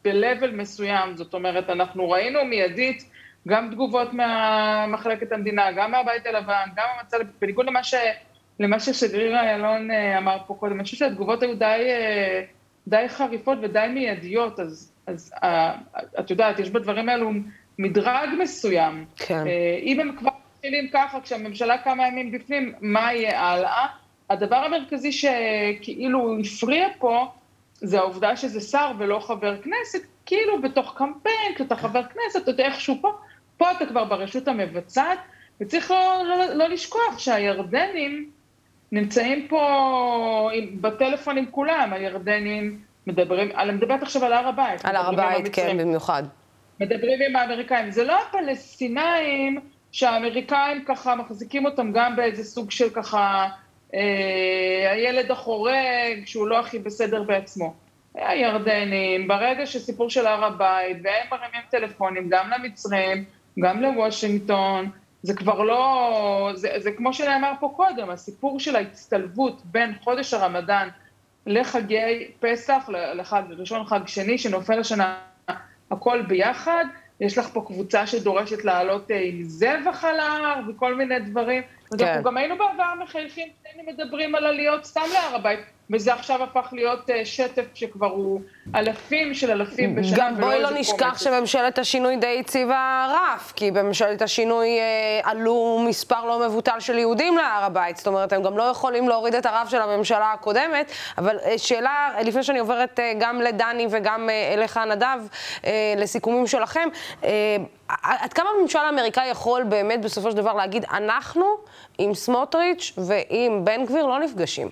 ב-level 0.04 0.50
מסוים, 0.52 1.16
זאת 1.16 1.35
אומרת, 1.35 1.71
אנחנו 1.71 2.11
ראינו 2.11 2.45
מיידית 2.45 3.11
גם 3.49 3.71
תגובות 3.71 4.09
ממחלקת 4.12 5.33
המדינה, 5.33 5.73
גם 5.73 5.90
מהבית 5.90 6.26
הלבן, 6.26 6.69
גם 6.76 6.87
המצב, 6.99 7.19
בניגוד 7.40 7.66
למה 7.66 7.85
ש... 7.85 7.95
למה 8.61 8.81
ששגריר 8.81 9.37
איילון 9.37 9.90
אה, 9.90 10.19
אמר 10.19 10.39
פה 10.47 10.54
קודם. 10.54 10.75
אני 10.75 10.82
חושבת 10.84 10.99
שהתגובות 10.99 11.43
היו 11.43 11.54
די, 11.58 11.65
אה, 11.65 12.43
די 12.89 13.04
חריפות 13.08 13.58
ודי 13.63 13.87
מיידיות, 13.95 14.61
אז, 14.61 14.93
אז 15.06 15.32
אה, 15.43 15.75
את 16.21 16.30
יודעת, 16.30 16.58
יש 16.58 16.71
בדברים 16.71 17.08
האלו 17.08 17.30
מדרג 17.78 18.28
מסוים. 18.39 19.04
כן. 19.17 19.45
אם 19.82 20.00
הם 20.00 20.17
כבר 20.17 20.30
מתחילים 20.54 20.89
ככה, 20.93 21.21
כשהממשלה 21.21 21.78
כמה 21.78 22.08
ימים 22.08 22.32
בפנים, 22.32 22.73
מה 22.80 23.13
יהיה 23.15 23.41
הלאה? 23.41 23.87
הדבר 24.30 24.56
המרכזי 24.56 25.13
שכאילו 25.13 26.37
הפריע 26.41 26.89
פה, 26.99 27.32
זה 27.75 27.99
העובדה 27.99 28.37
שזה 28.37 28.61
שר 28.61 28.93
ולא 28.99 29.19
חבר 29.19 29.56
כנסת, 29.63 30.06
כאילו 30.26 30.63
בתוך 30.63 30.95
קמפיין, 30.97 31.54
כשאתה 31.54 31.76
חבר 31.76 32.02
כנסת, 32.02 32.43
אתה 32.43 32.50
יודע 32.50 32.65
איכשהו 32.65 32.99
פה, 33.00 33.13
פה 33.56 33.71
אתה 33.71 33.87
כבר 33.87 34.04
ברשות 34.04 34.49
המבצעת, 34.49 35.19
וצריך 35.61 35.91
לא, 35.91 36.25
לא, 36.28 36.54
לא 36.54 36.69
לשכוח 36.69 37.19
שהירדנים, 37.19 38.30
נמצאים 38.93 39.49
פה 39.49 40.50
בטלפון 40.81 41.39
עם 41.39 41.47
כולם, 41.50 41.93
הירדנים 41.93 42.81
מדברים, 43.07 43.50
אני 43.57 43.73
מדברת 43.73 44.03
עכשיו 44.03 44.25
על 44.25 44.33
הר 44.33 44.49
הבית. 44.49 44.85
על 44.85 44.97
הר 44.97 45.09
הבית, 45.09 45.49
כן, 45.55 45.76
במיוחד. 45.79 46.23
מדברים 46.81 47.19
עם 47.29 47.37
האמריקאים. 47.37 47.91
זה 47.91 48.05
לא 48.05 48.19
הפלסטינאים 48.23 49.61
שהאמריקאים 49.93 50.85
ככה 50.85 51.15
מחזיקים 51.15 51.65
אותם 51.65 51.93
גם 51.93 52.17
באיזה 52.17 52.45
סוג 52.45 52.71
של 52.71 52.91
ככה, 52.91 53.49
אה, 53.95 54.93
הילד 54.93 55.31
החורג, 55.31 56.25
שהוא 56.25 56.49
לא 56.49 56.61
הכי 56.61 56.79
בסדר 56.79 57.23
בעצמו. 57.23 57.75
הירדנים, 58.15 59.29
ברגע 59.29 59.67
שסיפור 59.67 60.11
של 60.11 60.26
הר 60.26 60.45
הבית, 60.45 60.97
והם 61.05 61.26
מרימים 61.31 61.63
טלפונים 61.71 62.29
גם 62.29 62.50
למצרים, 62.50 63.25
גם 63.61 63.83
לוושינגטון, 63.83 64.91
זה 65.23 65.35
כבר 65.35 65.63
לא, 65.63 66.52
זה, 66.54 66.69
זה 66.76 66.93
כמו 66.93 67.13
שנאמר 67.13 67.52
פה 67.61 67.73
קודם, 67.76 68.11
הסיפור 68.11 68.61
של 68.61 68.76
ההצטלבות 68.76 69.63
בין 69.65 69.95
חודש 70.04 70.35
הרמדאן 70.35 70.89
לחגי 71.47 72.30
פסח, 72.41 72.89
לחג 73.15 73.43
ראשון, 73.59 73.87
חג 73.87 74.00
שני, 74.06 74.39
שנופל 74.39 74.80
השנה 74.80 75.19
הכל 75.91 76.23
ביחד, 76.23 76.85
יש 77.21 77.39
לך 77.39 77.49
פה 77.52 77.65
קבוצה 77.67 78.06
שדורשת 78.06 78.65
לעלות 78.65 79.11
אה, 79.11 79.21
עם 79.25 79.43
זבח 79.43 80.04
על 80.04 80.21
ההר 80.21 80.61
וכל 80.69 80.95
מיני 80.95 81.21
דברים. 81.21 81.63
כן. 81.99 82.07
אנחנו 82.07 82.23
גם 82.23 82.37
היינו 82.37 82.57
בעבר 82.59 82.95
מחייכים, 83.03 83.49
היינו 83.65 83.93
מדברים 83.93 84.35
על 84.35 84.47
עליות 84.47 84.85
סתם 84.85 85.00
להר 85.13 85.35
הבית. 85.35 85.61
וזה 85.93 86.15
עכשיו 86.15 86.43
הפך 86.43 86.69
להיות 86.73 87.11
אה, 87.11 87.25
שטף 87.25 87.65
שכבר 87.75 88.07
הוא 88.07 88.41
אלפים 88.75 89.35
של 89.35 89.50
אלפים 89.50 89.95
בשנה. 89.97 90.17
גם 90.17 90.41
בואי 90.41 90.63
לא 90.63 90.71
נשכח 90.71 91.19
שממשלת 91.19 91.79
השינוי 91.79 92.17
די 92.17 92.37
הציבה 92.41 93.07
רף, 93.15 93.53
כי 93.57 93.71
בממשלת 93.71 94.23
השינוי 94.23 94.69
אה, 94.69 95.31
עלו 95.31 95.85
מספר 95.89 96.25
לא 96.25 96.47
מבוטל 96.49 96.81
של 96.81 96.99
יהודים 96.99 97.37
להר 97.37 97.65
הבית, 97.65 97.97
זאת 97.97 98.07
אומרת, 98.07 98.33
הם 98.33 98.43
גם 98.43 98.59
לא 98.59 98.63
יכולים 98.63 99.09
להוריד 99.09 99.35
את 99.35 99.47
הרף 99.47 99.69
של 99.69 99.81
הממשלה 99.81 100.33
הקודמת, 100.33 100.93
אבל 101.19 101.37
אה, 101.45 101.59
שאלה, 101.59 102.11
לפני 102.25 102.43
שאני 102.43 102.59
עוברת 102.59 103.00
גם 103.19 103.41
לדני 103.41 103.87
וגם 103.91 104.29
אליך, 104.55 104.76
נדב, 104.76 105.19
לסיכומים 105.97 106.47
שלכם, 106.47 106.89
עד 108.03 108.33
כמה 108.33 108.49
הממשל 108.59 108.79
האמריקאי 108.79 109.29
יכול 109.29 109.65
באמת 109.65 110.00
בסופו 110.00 110.31
של 110.31 110.37
דבר 110.37 110.55
להגיד, 110.55 110.85
אנחנו 110.85 111.47
עם 111.99 112.15
סמוטריץ' 112.15 112.93
ועם 112.99 113.65
בן 113.65 113.87
גביר 113.87 114.07
לא 114.07 114.21
נפגשים? 114.21 114.69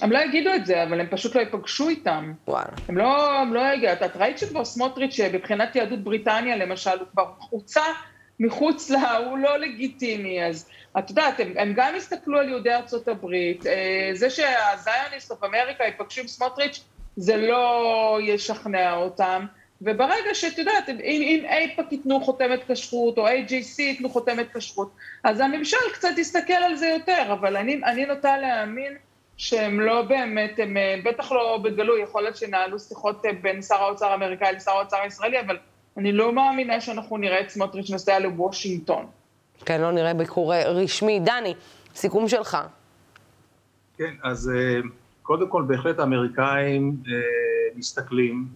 הם 0.00 0.12
לא 0.12 0.18
יגידו 0.18 0.54
את 0.54 0.66
זה, 0.66 0.82
אבל 0.82 1.00
הם 1.00 1.06
פשוט 1.10 1.34
לא 1.34 1.40
ייפגשו 1.40 1.88
איתם. 1.88 2.32
וואלה. 2.48 2.68
הם 2.88 2.98
לא, 2.98 3.32
הם 3.32 3.54
לא 3.54 3.60
יגידו. 3.74 3.92
את 3.92 4.16
ראית 4.16 4.38
שכבר 4.38 4.64
סמוטריץ', 4.64 5.20
מבחינת 5.32 5.76
יהדות 5.76 5.98
בריטניה 5.98 6.56
למשל, 6.56 6.98
הוא 6.98 7.06
כבר 7.12 7.26
חוצה 7.40 7.82
מחוץ 8.40 8.90
לה, 8.90 9.16
הוא 9.16 9.38
לא 9.38 9.56
לגיטימי, 9.56 10.44
אז 10.44 10.68
את 10.98 11.10
יודעת, 11.10 11.40
הם, 11.40 11.52
הם 11.56 11.72
גם 11.76 11.94
הסתכלו 11.96 12.38
על 12.38 12.48
יהודי 12.48 12.74
ארצות 12.74 13.08
הברית, 13.08 13.66
אה, 13.66 14.10
זה 14.14 14.30
שה 14.30 14.60
Zionist 14.60 15.30
of 15.30 15.44
America 15.44 15.84
ייפגשו 15.84 16.20
עם 16.20 16.28
סמוטריץ', 16.28 16.84
זה 17.16 17.36
לא 17.36 18.18
ישכנע 18.22 18.96
אותם. 18.96 19.46
וברגע 19.82 20.34
שאת 20.34 20.58
יודעת, 20.58 20.88
אם, 20.88 20.98
אם 21.02 21.44
אייפאק 21.48 21.92
ייתנו 21.92 22.20
חותמת 22.20 22.60
כשרות, 22.70 23.18
או 23.18 23.28
AJC 23.28 23.82
ייתנו 23.82 24.10
חותמת 24.10 24.56
כשרות, 24.56 24.90
אז 25.24 25.40
הממשל 25.40 25.76
קצת 25.92 26.18
יסתכל 26.18 26.52
על 26.52 26.76
זה 26.76 26.86
יותר, 26.86 27.32
אבל 27.32 27.56
אני, 27.56 27.80
אני 27.84 28.06
נוטה 28.06 28.38
להאמין 28.38 28.96
שהם 29.36 29.80
לא 29.80 30.02
באמת, 30.02 30.58
הם 30.58 30.76
אה, 30.76 30.96
בטח 31.04 31.32
לא 31.32 31.60
בגלוי, 31.64 32.02
יכול 32.02 32.22
להיות 32.22 32.36
שינהלו 32.36 32.78
שיחות 32.78 33.26
אה, 33.26 33.30
בין 33.42 33.62
שר 33.62 33.74
האוצר 33.74 34.06
האמריקאי 34.06 34.52
לשר 34.52 34.70
האוצר 34.70 34.96
הישראלי, 34.96 35.40
אבל 35.40 35.56
אני 35.96 36.12
לא 36.12 36.32
מאמינה 36.32 36.80
שאנחנו 36.80 37.16
נראה 37.16 37.40
את 37.40 37.50
סמוטריץ' 37.50 37.90
נוסע 37.90 38.18
לוושינגטון. 38.18 39.06
כן, 39.64 39.80
לא 39.80 39.92
נראה 39.92 40.14
ביקור 40.14 40.54
רשמי. 40.54 41.20
דני, 41.20 41.54
סיכום 41.94 42.28
שלך. 42.28 42.58
כן, 43.98 44.14
אז 44.24 44.50
קודם 45.22 45.48
כל 45.48 45.62
בהחלט 45.66 45.98
האמריקאים 45.98 46.96
מסתכלים, 47.76 48.46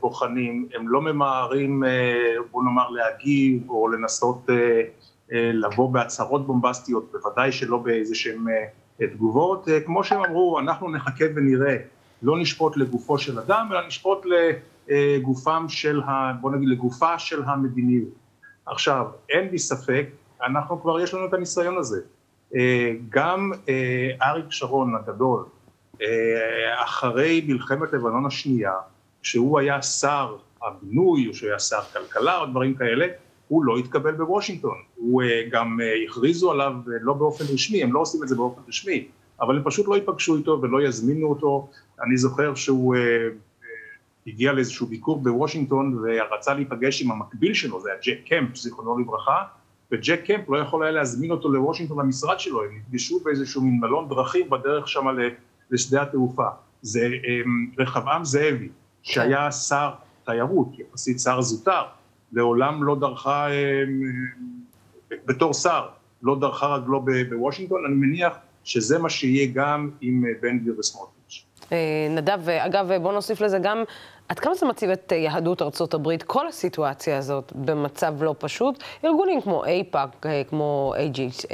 בוחנים, 0.00 0.68
הם 0.74 0.88
לא 0.88 1.02
ממהרים, 1.02 1.82
בוא 2.50 2.64
נאמר, 2.64 2.90
להגיב 2.90 3.70
או 3.70 3.88
לנסות 3.88 4.46
לבוא 5.30 5.92
בהצהרות 5.92 6.46
בומבסטיות, 6.46 7.12
בוודאי 7.12 7.52
שלא 7.52 7.78
באיזה 7.78 8.14
שהם 8.14 8.46
תגובות, 8.98 9.68
כמו 9.86 10.04
שהם 10.04 10.24
אמרו, 10.24 10.58
אנחנו 10.60 10.90
נחכה 10.90 11.24
ונראה, 11.36 11.76
לא 12.22 12.38
נשפוט 12.38 12.76
לגופו 12.76 13.18
של 13.18 13.38
אדם, 13.38 13.68
אלא 13.72 13.86
נשפוט 13.86 14.26
לגופם 14.88 15.64
של, 15.68 16.00
ה, 16.00 16.32
בוא 16.40 16.50
נגיד, 16.50 16.68
לגופה 16.68 17.18
של 17.18 17.42
המדיניות. 17.46 18.08
עכשיו, 18.66 19.06
אין 19.30 19.48
לי 19.48 19.58
ספק, 19.58 20.06
אנחנו 20.46 20.82
כבר, 20.82 21.00
יש 21.00 21.14
לנו 21.14 21.26
את 21.26 21.34
הניסיון 21.34 21.76
הזה. 21.78 22.00
גם 23.08 23.52
אריק 24.22 24.46
שרון 24.50 24.94
הגדול, 24.94 25.44
אחרי 26.84 27.44
מלחמת 27.48 27.92
לבנון 27.92 28.26
השנייה, 28.26 28.72
כשהוא 29.22 29.58
היה 29.58 29.82
שר 29.82 30.36
הבינוי, 30.62 31.28
או 31.28 31.34
שהוא 31.34 31.48
היה 31.48 31.58
שר 31.58 31.80
כלכלה 31.92 32.38
או 32.38 32.46
דברים 32.46 32.74
כאלה, 32.74 33.06
הוא 33.48 33.64
לא 33.64 33.76
התקבל 33.76 34.12
בוושינגטון. 34.12 34.76
הוא 34.96 35.22
גם 35.50 35.78
הכריזו 36.08 36.52
עליו 36.52 36.72
לא 36.86 37.12
באופן 37.12 37.44
רשמי, 37.52 37.82
הם 37.82 37.92
לא 37.92 38.00
עושים 38.00 38.22
את 38.22 38.28
זה 38.28 38.36
באופן 38.36 38.60
רשמי, 38.68 39.08
אבל 39.40 39.56
הם 39.56 39.62
פשוט 39.64 39.88
לא 39.88 39.94
ייפגשו 39.94 40.36
איתו 40.36 40.58
ולא 40.62 40.82
יזמינו 40.82 41.26
אותו. 41.26 41.68
אני 42.02 42.16
זוכר 42.16 42.54
שהוא 42.54 42.96
הגיע 44.26 44.52
לאיזשהו 44.52 44.86
ביקור 44.86 45.22
בוושינגטון 45.22 45.98
ורצה 46.02 46.54
להיפגש 46.54 47.02
עם 47.02 47.10
המקביל 47.10 47.54
שלו, 47.54 47.80
זה 47.80 47.90
היה 47.90 47.98
ג'ק 48.04 48.28
קמפ, 48.28 48.56
זיכרונו 48.56 48.98
לברכה, 48.98 49.42
וג'ק 49.92 50.20
קמפ 50.26 50.48
לא 50.48 50.58
יכול 50.58 50.82
היה 50.82 50.92
להזמין 50.92 51.30
אותו 51.30 51.52
לוושינגטון 51.52 51.98
למשרד 51.98 52.40
שלו, 52.40 52.64
הם 52.64 52.70
נפגשו 52.76 53.20
באיזשהו 53.24 53.62
מין 53.62 53.80
מלון 53.80 54.08
דרכים 54.08 54.50
בדרך 54.50 54.88
שם 54.88 55.08
לשדה 55.74 56.02
התעופה. 56.02 56.46
זה 56.82 57.08
רחבעם 57.78 58.24
זאבי, 58.24 58.68
שהיה 59.02 59.52
שר 59.52 59.90
תיירות, 60.24 60.68
יחסית 60.78 61.20
שר 61.20 61.42
זוטר, 61.42 61.82
לעולם 62.32 62.84
לא 62.84 62.96
דרכה, 63.00 63.46
בתור 65.26 65.54
שר, 65.54 65.88
לא 66.22 66.36
דרכה 66.40 66.66
רגלו 66.66 67.04
בוושינגטון, 67.30 67.84
אני 67.86 67.94
מניח 67.94 68.32
שזה 68.64 68.98
מה 68.98 69.10
שיהיה 69.10 69.46
גם 69.54 69.90
עם 70.00 70.24
בן 70.40 70.58
גביר 70.58 70.74
וסמוטריץ'. 70.78 71.44
נדב, 72.10 72.48
אגב, 72.48 72.92
בוא 73.02 73.12
נוסיף 73.12 73.40
לזה 73.40 73.58
גם, 73.62 73.82
עד 74.28 74.38
כמה 74.38 74.54
זה 74.54 74.66
מציב 74.66 74.90
את 74.90 75.12
יהדות 75.12 75.62
ארצות 75.62 75.94
הברית, 75.94 76.22
כל 76.22 76.48
הסיטואציה 76.48 77.18
הזאת, 77.18 77.52
במצב 77.54 78.22
לא 78.22 78.34
פשוט? 78.38 78.82
ארגונים 79.04 79.40
כמו 79.40 79.64
אייפאק, 79.64 80.26
כמו 80.48 80.94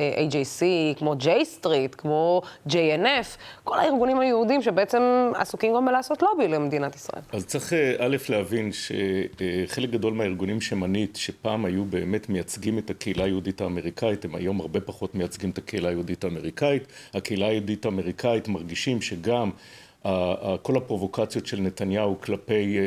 AJC, 0.00 0.62
כמו 0.98 1.14
J 1.20 1.24
Street, 1.24 1.96
כמו 1.96 2.42
JNF, 2.68 3.37
כל 3.64 3.78
הארגונים 3.78 4.20
היהודים 4.20 4.62
שבעצם 4.62 5.02
עסוקים 5.35 5.74
גם 5.74 5.87
בלעשות 5.87 6.22
לובי 6.22 6.48
למדינת 6.48 6.94
ישראל. 6.94 7.22
אז 7.33 7.46
צריך 7.46 7.72
א', 7.98 8.16
להבין 8.28 8.70
שחלק 8.72 9.90
גדול 9.90 10.12
מהארגונים 10.12 10.61
שמנית, 10.61 11.16
שפעם 11.16 11.64
היו 11.64 11.85
באמת 11.85 12.28
מייצגים 12.28 12.78
את 12.78 12.90
הקהילה 12.90 13.24
היהודית 13.24 13.61
האמריקאית, 13.61 14.24
הם 14.24 14.35
היום 14.35 14.61
הרבה 14.61 14.80
פחות 14.80 15.14
מייצגים 15.14 15.50
את 15.50 15.59
הקהילה 15.59 15.88
היהודית 15.88 16.24
האמריקאית. 16.24 16.83
הקהילה 17.14 17.46
היהודית 17.46 17.85
האמריקאית 17.85 18.48
מרגישים 18.48 19.02
שגם 19.02 19.50
כל 20.62 20.76
הפרובוקציות 20.76 21.46
של 21.46 21.60
נתניהו 21.60 22.20
כלפי, 22.20 22.78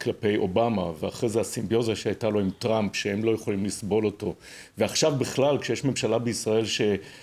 כלפי 0.00 0.36
אובמה, 0.36 0.90
ואחרי 1.00 1.28
זה 1.28 1.40
הסימביוזה 1.40 1.96
שהייתה 1.96 2.28
לו 2.28 2.40
עם 2.40 2.50
טראמפ, 2.58 2.96
שהם 2.96 3.24
לא 3.24 3.30
יכולים 3.30 3.64
לסבול 3.64 4.06
אותו, 4.06 4.34
ועכשיו 4.78 5.12
בכלל, 5.18 5.58
כשיש 5.58 5.84
ממשלה 5.84 6.18
בישראל 6.18 6.64
ש, 6.64 6.80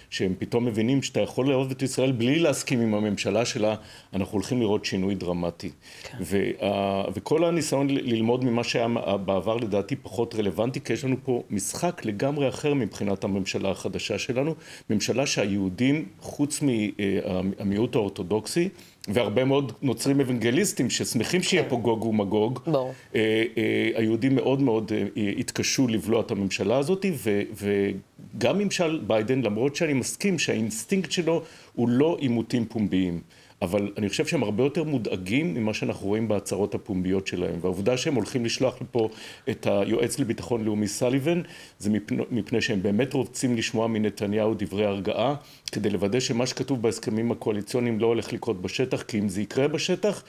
שהם 0.09 0.33
פתאום 0.39 0.65
מבינים 0.65 1.03
שאתה 1.03 1.19
יכול 1.19 1.49
לאהוב 1.49 1.71
את 1.71 1.81
ישראל 1.81 2.11
בלי 2.11 2.39
להסכים 2.39 2.79
עם 2.79 2.93
הממשלה 2.93 3.45
שלה, 3.45 3.75
אנחנו 4.13 4.33
הולכים 4.33 4.59
לראות 4.59 4.85
שינוי 4.85 5.15
דרמטי. 5.15 5.69
כן. 6.03 6.17
וה, 6.21 7.03
וכל 7.13 7.43
הניסיון 7.43 7.89
ללמוד 7.89 8.45
ממה 8.45 8.63
שהיה 8.63 8.87
בעבר 9.25 9.57
לדעתי 9.57 9.95
פחות 9.95 10.35
רלוונטי, 10.35 10.81
כי 10.81 10.93
יש 10.93 11.05
לנו 11.05 11.15
פה 11.23 11.43
משחק 11.49 12.05
לגמרי 12.05 12.49
אחר 12.49 12.73
מבחינת 12.73 13.23
הממשלה 13.23 13.71
החדשה 13.71 14.17
שלנו, 14.17 14.55
ממשלה 14.89 15.25
שהיהודים, 15.25 16.05
חוץ 16.19 16.61
מהמיעוט 16.61 17.95
האורתודוקסי, 17.95 18.69
והרבה 19.13 19.45
מאוד 19.45 19.71
נוצרים 19.81 20.19
אוונגליסטים 20.19 20.89
ששמחים 20.89 21.43
שיהיה 21.43 21.63
פה 21.69 21.75
גוג 21.75 22.05
ומגוג. 22.05 22.59
ברור. 22.67 22.93
היהודים 23.95 24.35
מאוד 24.35 24.61
מאוד 24.61 24.91
התקשו 25.37 25.87
לבלוע 25.87 26.21
את 26.21 26.31
הממשלה 26.31 26.77
הזאת, 26.77 27.05
וגם 27.53 28.59
ממשל 28.59 29.01
ביידן, 29.07 29.41
למרות 29.41 29.75
שאני 29.75 29.93
מסכים 29.93 30.39
שהאינסטינקט 30.39 31.11
שלו 31.11 31.41
הוא 31.75 31.89
לא 31.89 32.17
עימותים 32.19 32.65
פומביים. 32.65 33.21
אבל 33.61 33.91
אני 33.97 34.09
חושב 34.09 34.25
שהם 34.25 34.43
הרבה 34.43 34.63
יותר 34.63 34.83
מודאגים 34.83 35.53
ממה 35.53 35.73
שאנחנו 35.73 36.07
רואים 36.07 36.27
בהצהרות 36.27 36.75
הפומביות 36.75 37.27
שלהם. 37.27 37.55
והעובדה 37.61 37.97
שהם 37.97 38.15
הולכים 38.15 38.45
לשלוח 38.45 38.81
לפה 38.81 39.09
את 39.49 39.67
היועץ 39.67 40.19
לביטחון 40.19 40.65
לאומי 40.65 40.87
סליבן, 40.87 41.41
זה 41.79 41.89
מפני, 41.89 42.23
מפני 42.31 42.61
שהם 42.61 42.81
באמת 42.81 43.13
רוצים 43.13 43.55
לשמוע 43.55 43.87
מנתניהו 43.87 44.53
דברי 44.57 44.85
הרגעה, 44.85 45.35
כדי 45.71 45.89
לוודא 45.89 46.19
שמה 46.19 46.45
שכתוב 46.45 46.81
בהסכמים 46.81 47.31
הקואליציוניים 47.31 47.99
לא 47.99 48.07
הולך 48.07 48.33
לקרות 48.33 48.61
בשטח, 48.61 49.01
כי 49.01 49.19
אם 49.19 49.29
זה 49.29 49.41
יקרה 49.41 49.67
בשטח, 49.67 50.23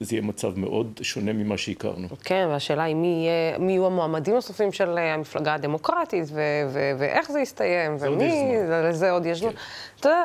זה 0.00 0.14
יהיה 0.14 0.22
מצב 0.22 0.58
מאוד 0.58 1.00
שונה 1.02 1.32
ממה 1.32 1.58
שהכרנו. 1.58 2.08
כן, 2.24 2.46
והשאלה 2.50 2.82
היא 2.82 2.94
מי, 2.96 3.06
יהיה, 3.06 3.58
מי 3.58 3.72
יהיו 3.72 3.86
המועמדים 3.86 4.34
הנוספים 4.34 4.72
של 4.72 4.98
המפלגה 4.98 5.54
הדמוקרטית, 5.54 6.24
ו- 6.28 6.40
ו- 6.72 6.92
ואיך 6.98 7.32
זה 7.32 7.40
יסתיים, 7.40 7.96
ומי, 8.00 8.52
לזה 8.88 9.10
עוד 9.10 9.26
יש 9.26 9.38
זמן. 9.38 9.50
אתה 10.00 10.08
יודע, 10.08 10.24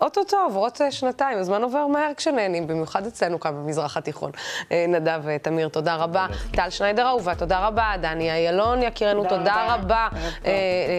אוטוטו 0.00 0.36
עוברות 0.36 0.80
שנתיים, 0.90 1.38
הזמן 1.38 1.62
עובר 1.62 1.86
מהר 1.86 2.14
כשנהנים, 2.16 2.66
במיוחד 2.66 3.06
אצלנו 3.06 3.40
כאן 3.40 3.54
במזרח 3.54 3.96
התיכון. 3.96 4.30
נדב 4.88 5.20
ותמיר, 5.24 5.68
תודה 5.68 5.96
רבה. 5.96 6.26
טל 6.52 6.70
שניידר 6.70 7.06
אהובה, 7.06 7.34
תודה 7.34 7.66
רבה. 7.66 7.92
דני 8.00 8.30
איילון, 8.30 8.82
יקירנו, 8.82 9.24
תודה 9.28 9.74
רבה. 9.74 10.08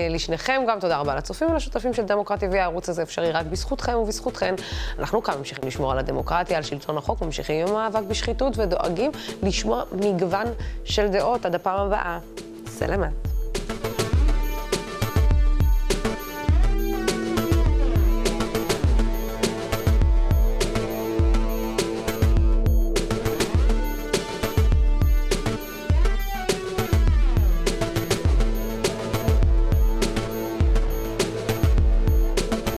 לשניכם 0.10 0.62
גם, 0.68 0.80
תודה 0.80 0.98
רבה 0.98 1.16
לצופים 1.16 1.52
ולשותפים 1.52 1.94
של 1.94 2.04
דמוקרטי 2.04 2.48
והערוץ 2.52 2.90
הזה 2.90 3.04
אפשרי 3.04 3.32
רק 3.32 3.46
בזכותכם 3.46 3.98
ובזכותכן. 3.98 4.56
אנחנו 5.00 5.24
כאן 5.24 5.38
ממשיכים 5.38 5.64
לשמור 5.68 5.92
על 5.92 6.00
הדמוקרטיה, 6.00 6.58
על 6.58 6.64
שלטון 6.64 6.98
החוק, 6.98 7.22
ממשיכים 7.22 7.68
עם 7.68 7.76
המאבק 7.76 8.04
בשחיתות 8.08 8.58
ודואגים 8.58 9.12
לשמוע 9.44 9.84
מגוון 9.92 10.46
של 10.84 11.08
דעות. 11.08 11.46
עד 11.46 11.56
הפעם 11.56 11.80
הבאה, 11.80 12.20
סלמת. 12.68 13.39